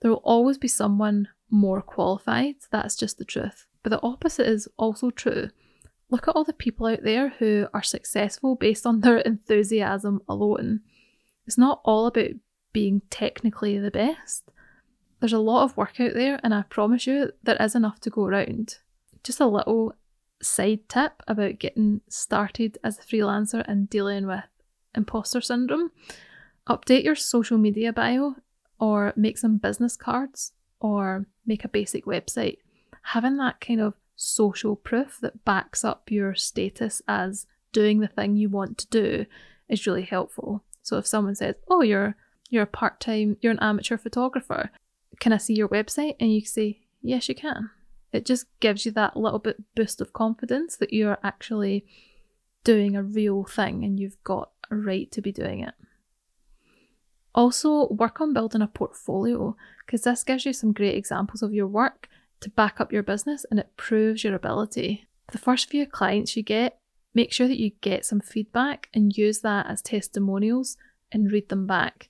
There 0.00 0.10
will 0.10 0.22
always 0.24 0.56
be 0.56 0.68
someone 0.68 1.28
more 1.50 1.82
qualified, 1.82 2.56
that's 2.70 2.96
just 2.96 3.18
the 3.18 3.24
truth. 3.24 3.66
But 3.82 3.90
the 3.90 4.02
opposite 4.02 4.46
is 4.46 4.68
also 4.76 5.10
true. 5.10 5.50
Look 6.08 6.28
at 6.28 6.36
all 6.36 6.44
the 6.44 6.52
people 6.52 6.86
out 6.86 7.02
there 7.02 7.30
who 7.38 7.66
are 7.74 7.82
successful 7.82 8.54
based 8.54 8.86
on 8.86 9.00
their 9.02 9.18
enthusiasm 9.18 10.22
alone. 10.28 10.80
It's 11.46 11.58
not 11.58 11.80
all 11.84 12.06
about 12.06 12.30
being 12.72 13.02
technically 13.10 13.78
the 13.78 13.90
best. 13.90 14.50
There's 15.20 15.32
a 15.32 15.38
lot 15.38 15.64
of 15.64 15.76
work 15.76 15.98
out 15.98 16.14
there, 16.14 16.38
and 16.42 16.52
I 16.52 16.62
promise 16.62 17.06
you 17.06 17.32
there 17.42 17.56
is 17.58 17.74
enough 17.74 18.00
to 18.00 18.10
go 18.10 18.26
around. 18.26 18.78
Just 19.24 19.40
a 19.40 19.46
little 19.46 19.94
side 20.42 20.88
tip 20.88 21.22
about 21.26 21.58
getting 21.58 22.02
started 22.08 22.78
as 22.84 22.98
a 22.98 23.02
freelancer 23.02 23.64
and 23.66 23.88
dealing 23.88 24.26
with 24.26 24.44
imposter 24.96 25.40
syndrome. 25.40 25.90
Update 26.68 27.04
your 27.04 27.14
social 27.14 27.58
media 27.58 27.92
bio 27.92 28.36
or 28.80 29.12
make 29.16 29.38
some 29.38 29.58
business 29.58 29.96
cards 29.96 30.52
or 30.80 31.26
make 31.46 31.64
a 31.64 31.68
basic 31.68 32.04
website. 32.04 32.58
Having 33.02 33.36
that 33.36 33.60
kind 33.60 33.80
of 33.80 33.94
social 34.16 34.74
proof 34.74 35.18
that 35.20 35.44
backs 35.44 35.84
up 35.84 36.10
your 36.10 36.34
status 36.34 37.02
as 37.06 37.46
doing 37.72 38.00
the 38.00 38.08
thing 38.08 38.34
you 38.34 38.48
want 38.48 38.78
to 38.78 38.88
do 38.88 39.26
is 39.68 39.86
really 39.86 40.02
helpful. 40.02 40.64
So 40.82 40.98
if 40.98 41.06
someone 41.06 41.34
says, 41.34 41.56
"Oh, 41.68 41.82
you're 41.82 42.16
you're 42.48 42.62
a 42.62 42.66
part-time, 42.66 43.36
you're 43.40 43.52
an 43.52 43.58
amateur 43.60 43.98
photographer. 43.98 44.70
Can 45.20 45.32
I 45.32 45.36
see 45.36 45.54
your 45.54 45.68
website?" 45.68 46.16
and 46.18 46.32
you 46.32 46.40
say, 46.44 46.80
"Yes, 47.02 47.28
you 47.28 47.34
can." 47.34 47.70
It 48.12 48.24
just 48.24 48.46
gives 48.60 48.86
you 48.86 48.92
that 48.92 49.16
little 49.16 49.38
bit 49.38 49.62
boost 49.74 50.00
of 50.00 50.12
confidence 50.12 50.76
that 50.76 50.92
you're 50.92 51.18
actually 51.22 51.84
doing 52.64 52.96
a 52.96 53.02
real 53.02 53.44
thing 53.44 53.84
and 53.84 54.00
you've 54.00 54.22
got 54.24 54.50
right 54.70 55.10
to 55.12 55.20
be 55.20 55.32
doing 55.32 55.60
it. 55.60 55.74
Also, 57.34 57.88
work 57.88 58.20
on 58.20 58.32
building 58.32 58.62
a 58.62 58.66
portfolio 58.66 59.54
because 59.84 60.02
this 60.02 60.24
gives 60.24 60.46
you 60.46 60.54
some 60.54 60.72
great 60.72 60.96
examples 60.96 61.42
of 61.42 61.52
your 61.52 61.66
work 61.66 62.08
to 62.40 62.50
back 62.50 62.80
up 62.80 62.92
your 62.92 63.02
business 63.02 63.44
and 63.50 63.60
it 63.60 63.76
proves 63.76 64.24
your 64.24 64.34
ability. 64.34 65.06
The 65.32 65.38
first 65.38 65.68
few 65.68 65.86
clients 65.86 66.34
you 66.34 66.42
get, 66.42 66.78
make 67.14 67.32
sure 67.32 67.46
that 67.46 67.60
you 67.60 67.72
get 67.82 68.06
some 68.06 68.20
feedback 68.20 68.88
and 68.94 69.16
use 69.16 69.40
that 69.40 69.66
as 69.66 69.82
testimonials 69.82 70.78
and 71.12 71.30
read 71.30 71.50
them 71.50 71.66
back. 71.66 72.08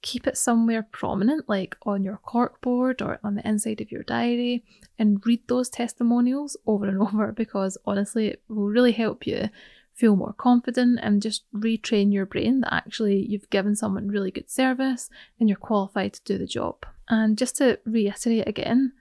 Keep 0.00 0.26
it 0.26 0.38
somewhere 0.38 0.82
prominent, 0.82 1.48
like 1.48 1.76
on 1.82 2.02
your 2.02 2.20
corkboard 2.26 3.02
or 3.02 3.18
on 3.22 3.34
the 3.34 3.46
inside 3.46 3.80
of 3.80 3.90
your 3.90 4.04
diary, 4.04 4.64
and 4.98 5.24
read 5.26 5.42
those 5.48 5.68
testimonials 5.68 6.56
over 6.66 6.86
and 6.86 7.00
over 7.02 7.32
because 7.32 7.76
honestly, 7.84 8.28
it 8.28 8.42
will 8.48 8.68
really 8.68 8.92
help 8.92 9.26
you 9.26 9.48
feel 9.96 10.14
more 10.14 10.34
confident 10.34 11.00
and 11.02 11.22
just 11.22 11.44
retrain 11.52 12.12
your 12.12 12.26
brain 12.26 12.60
that 12.60 12.72
actually 12.72 13.26
you've 13.28 13.48
given 13.50 13.74
someone 13.74 14.08
really 14.08 14.30
good 14.30 14.50
service 14.50 15.08
and 15.40 15.48
you're 15.48 15.56
qualified 15.56 16.12
to 16.12 16.22
do 16.24 16.38
the 16.38 16.46
job. 16.46 16.84
And 17.08 17.38
just 17.38 17.56
to 17.56 17.78
reiterate 17.86 18.46
again, 18.46 18.92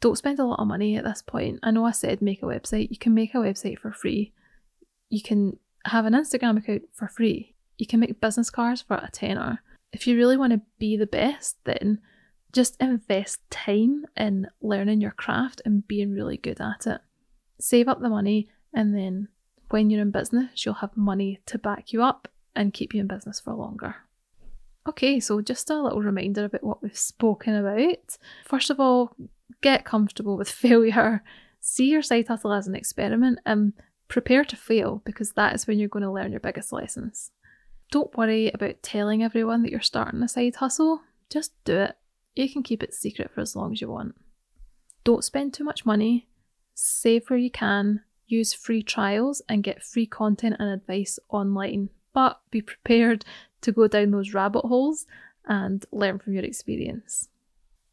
don't 0.00 0.18
spend 0.18 0.38
a 0.38 0.44
lot 0.44 0.60
of 0.60 0.68
money 0.68 0.96
at 0.96 1.04
this 1.04 1.22
point. 1.22 1.58
I 1.62 1.72
know 1.72 1.84
I 1.84 1.90
said 1.90 2.22
make 2.22 2.42
a 2.42 2.46
website. 2.46 2.90
You 2.90 2.98
can 2.98 3.12
make 3.12 3.34
a 3.34 3.38
website 3.38 3.78
for 3.78 3.92
free. 3.92 4.32
You 5.08 5.22
can 5.22 5.58
have 5.86 6.04
an 6.04 6.12
Instagram 6.12 6.58
account 6.58 6.82
for 6.92 7.08
free. 7.08 7.54
You 7.76 7.86
can 7.86 8.00
make 8.00 8.20
business 8.20 8.50
cards 8.50 8.82
for 8.82 8.96
a 8.96 9.10
tenner. 9.12 9.62
If 9.92 10.06
you 10.06 10.16
really 10.16 10.36
want 10.36 10.52
to 10.52 10.60
be 10.78 10.96
the 10.96 11.06
best, 11.06 11.56
then 11.64 12.00
just 12.52 12.76
invest 12.80 13.40
time 13.50 14.04
in 14.16 14.48
learning 14.60 15.00
your 15.00 15.10
craft 15.10 15.62
and 15.64 15.86
being 15.86 16.12
really 16.12 16.36
good 16.36 16.60
at 16.60 16.86
it. 16.86 17.00
Save 17.60 17.88
up 17.88 18.00
the 18.00 18.08
money, 18.08 18.48
and 18.72 18.94
then 18.94 19.28
when 19.70 19.90
you're 19.90 20.02
in 20.02 20.10
business, 20.10 20.64
you'll 20.64 20.74
have 20.74 20.96
money 20.96 21.40
to 21.46 21.58
back 21.58 21.92
you 21.92 22.02
up 22.02 22.28
and 22.54 22.72
keep 22.72 22.94
you 22.94 23.00
in 23.00 23.06
business 23.06 23.40
for 23.40 23.52
longer. 23.54 23.96
Okay, 24.88 25.18
so 25.18 25.40
just 25.40 25.68
a 25.70 25.82
little 25.82 26.02
reminder 26.02 26.44
about 26.44 26.62
what 26.62 26.82
we've 26.82 26.96
spoken 26.96 27.54
about. 27.54 28.16
First 28.44 28.70
of 28.70 28.78
all, 28.78 29.16
get 29.60 29.84
comfortable 29.84 30.36
with 30.36 30.48
failure. 30.64 31.22
See 31.60 31.90
your 31.90 32.02
side 32.02 32.28
hustle 32.28 32.52
as 32.52 32.68
an 32.68 32.76
experiment 32.76 33.40
and 33.44 33.72
prepare 34.08 34.44
to 34.44 34.56
fail 34.56 35.02
because 35.04 35.32
that 35.32 35.54
is 35.54 35.66
when 35.66 35.78
you're 35.78 35.88
going 35.88 36.04
to 36.04 36.10
learn 36.10 36.30
your 36.30 36.40
biggest 36.40 36.72
lessons. 36.72 37.32
Don't 37.90 38.16
worry 38.16 38.50
about 38.52 38.82
telling 38.82 39.22
everyone 39.22 39.62
that 39.62 39.70
you're 39.70 39.80
starting 39.80 40.22
a 40.22 40.28
side 40.28 40.56
hustle, 40.56 41.02
just 41.30 41.52
do 41.64 41.76
it. 41.78 41.96
You 42.34 42.48
can 42.48 42.62
keep 42.62 42.82
it 42.82 42.94
secret 42.94 43.30
for 43.32 43.40
as 43.40 43.56
long 43.56 43.72
as 43.72 43.80
you 43.80 43.88
want. 43.88 44.14
Don't 45.04 45.24
spend 45.24 45.54
too 45.54 45.64
much 45.64 45.86
money, 45.86 46.28
save 46.74 47.28
where 47.28 47.38
you 47.38 47.50
can, 47.50 48.02
use 48.26 48.52
free 48.52 48.82
trials, 48.82 49.42
and 49.48 49.62
get 49.62 49.82
free 49.82 50.06
content 50.06 50.56
and 50.58 50.68
advice 50.68 51.18
online. 51.28 51.90
But 52.12 52.40
be 52.50 52.62
prepared 52.62 53.24
to 53.62 53.72
go 53.72 53.88
down 53.88 54.10
those 54.10 54.34
rabbit 54.34 54.64
holes 54.64 55.06
and 55.46 55.84
learn 55.92 56.18
from 56.18 56.32
your 56.32 56.44
experience. 56.44 57.28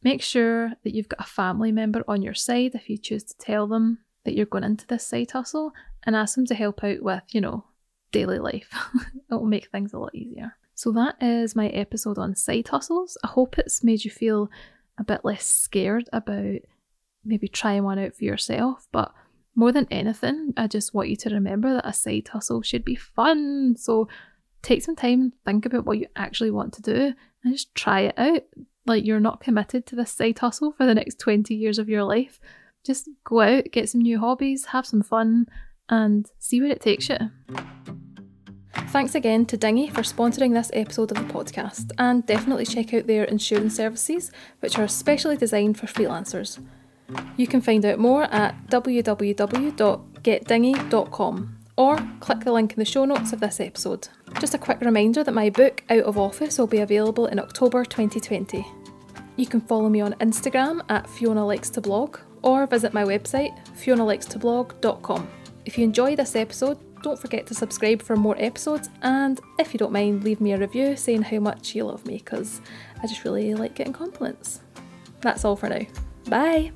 Make 0.01 0.21
sure 0.21 0.73
that 0.83 0.93
you've 0.93 1.09
got 1.09 1.21
a 1.21 1.29
family 1.29 1.71
member 1.71 2.03
on 2.07 2.21
your 2.21 2.33
side 2.33 2.75
if 2.75 2.89
you 2.89 2.97
choose 2.97 3.23
to 3.23 3.37
tell 3.37 3.67
them 3.67 3.99
that 4.25 4.35
you're 4.35 4.45
going 4.45 4.63
into 4.63 4.87
this 4.87 5.05
side 5.05 5.31
hustle 5.31 5.73
and 6.03 6.15
ask 6.15 6.35
them 6.35 6.45
to 6.47 6.55
help 6.55 6.83
out 6.83 7.01
with, 7.01 7.23
you 7.31 7.41
know, 7.41 7.65
daily 8.11 8.39
life. 8.39 8.69
it 9.29 9.33
will 9.33 9.45
make 9.45 9.69
things 9.69 9.93
a 9.93 9.99
lot 9.99 10.13
easier. 10.13 10.55
So 10.75 10.91
that 10.93 11.21
is 11.21 11.55
my 11.55 11.67
episode 11.69 12.17
on 12.17 12.35
side 12.35 12.67
hustles. 12.67 13.17
I 13.23 13.27
hope 13.27 13.57
it's 13.57 13.83
made 13.83 14.03
you 14.03 14.11
feel 14.11 14.49
a 14.97 15.03
bit 15.03 15.23
less 15.23 15.45
scared 15.45 16.09
about 16.11 16.59
maybe 17.23 17.47
trying 17.47 17.83
one 17.83 17.99
out 17.99 18.15
for 18.15 18.23
yourself, 18.23 18.87
but 18.91 19.13
more 19.55 19.71
than 19.71 19.87
anything, 19.91 20.53
I 20.57 20.67
just 20.67 20.93
want 20.93 21.09
you 21.09 21.15
to 21.17 21.29
remember 21.29 21.73
that 21.73 21.87
a 21.87 21.93
side 21.93 22.27
hustle 22.31 22.61
should 22.61 22.83
be 22.83 22.95
fun. 22.95 23.75
So 23.77 24.07
take 24.61 24.83
some 24.83 24.95
time, 24.95 25.33
think 25.45 25.65
about 25.65 25.85
what 25.85 25.99
you 25.99 26.07
actually 26.15 26.51
want 26.51 26.73
to 26.73 26.81
do, 26.81 27.13
and 27.43 27.53
just 27.53 27.73
try 27.75 28.01
it 28.01 28.17
out. 28.17 28.43
Like 28.85 29.05
you're 29.05 29.19
not 29.19 29.41
committed 29.41 29.85
to 29.87 29.95
this 29.95 30.11
side 30.11 30.39
hustle 30.39 30.71
for 30.71 30.85
the 30.85 30.95
next 30.95 31.19
20 31.19 31.53
years 31.53 31.79
of 31.79 31.89
your 31.89 32.03
life. 32.03 32.39
Just 32.85 33.09
go 33.23 33.41
out, 33.41 33.65
get 33.71 33.89
some 33.89 34.01
new 34.01 34.19
hobbies, 34.19 34.65
have 34.65 34.85
some 34.85 35.03
fun, 35.03 35.47
and 35.87 36.29
see 36.39 36.59
where 36.59 36.71
it 36.71 36.81
takes 36.81 37.09
you. 37.09 37.17
Thanks 38.87 39.15
again 39.15 39.45
to 39.47 39.57
Dinghy 39.57 39.89
for 39.89 40.01
sponsoring 40.01 40.53
this 40.53 40.69
episode 40.73 41.11
of 41.11 41.17
the 41.17 41.33
podcast, 41.33 41.91
and 41.97 42.25
definitely 42.25 42.65
check 42.65 42.93
out 42.93 43.07
their 43.07 43.23
insurance 43.23 43.75
services, 43.75 44.31
which 44.59 44.77
are 44.77 44.87
specially 44.87 45.37
designed 45.37 45.79
for 45.79 45.87
freelancers. 45.87 46.59
You 47.37 47.47
can 47.47 47.61
find 47.61 47.85
out 47.85 47.99
more 47.99 48.25
at 48.25 48.67
www.getdinghy.com 48.67 51.57
or 51.75 51.97
click 52.19 52.41
the 52.41 52.51
link 52.51 52.73
in 52.73 52.79
the 52.79 52.85
show 52.85 53.05
notes 53.05 53.33
of 53.33 53.39
this 53.39 53.59
episode. 53.59 54.07
Just 54.39 54.53
a 54.53 54.59
quick 54.59 54.79
reminder 54.81 55.23
that 55.23 55.33
my 55.33 55.49
book 55.49 55.83
Out 55.89 56.03
of 56.03 56.17
Office 56.17 56.57
will 56.57 56.67
be 56.67 56.79
available 56.79 57.27
in 57.27 57.39
October 57.39 57.83
2020. 57.83 58.65
You 59.35 59.45
can 59.47 59.61
follow 59.61 59.89
me 59.89 60.01
on 60.01 60.13
Instagram 60.15 60.81
at 60.89 61.09
Fiona 61.09 61.45
Likes 61.45 61.69
to 61.71 61.81
Blog 61.81 62.19
or 62.43 62.67
visit 62.67 62.93
my 62.93 63.03
website 63.03 63.57
fionalikes2blog.com. 63.75 65.27
If 65.65 65.77
you 65.77 65.85
enjoy 65.85 66.15
this 66.15 66.35
episode, 66.35 66.77
don't 67.01 67.19
forget 67.19 67.47
to 67.47 67.53
subscribe 67.53 68.01
for 68.01 68.15
more 68.15 68.35
episodes 68.37 68.89
and 69.01 69.39
if 69.59 69.73
you 69.73 69.77
don't 69.77 69.91
mind, 69.91 70.23
leave 70.23 70.39
me 70.39 70.53
a 70.53 70.57
review 70.57 70.95
saying 70.95 71.23
how 71.23 71.39
much 71.39 71.73
you 71.73 71.85
love 71.85 72.05
me 72.05 72.17
because 72.17 72.61
I 73.01 73.07
just 73.07 73.23
really 73.23 73.53
like 73.55 73.73
getting 73.73 73.93
compliments. 73.93 74.61
That's 75.21 75.43
all 75.43 75.55
for 75.55 75.69
now. 75.69 75.85
Bye! 76.29 76.71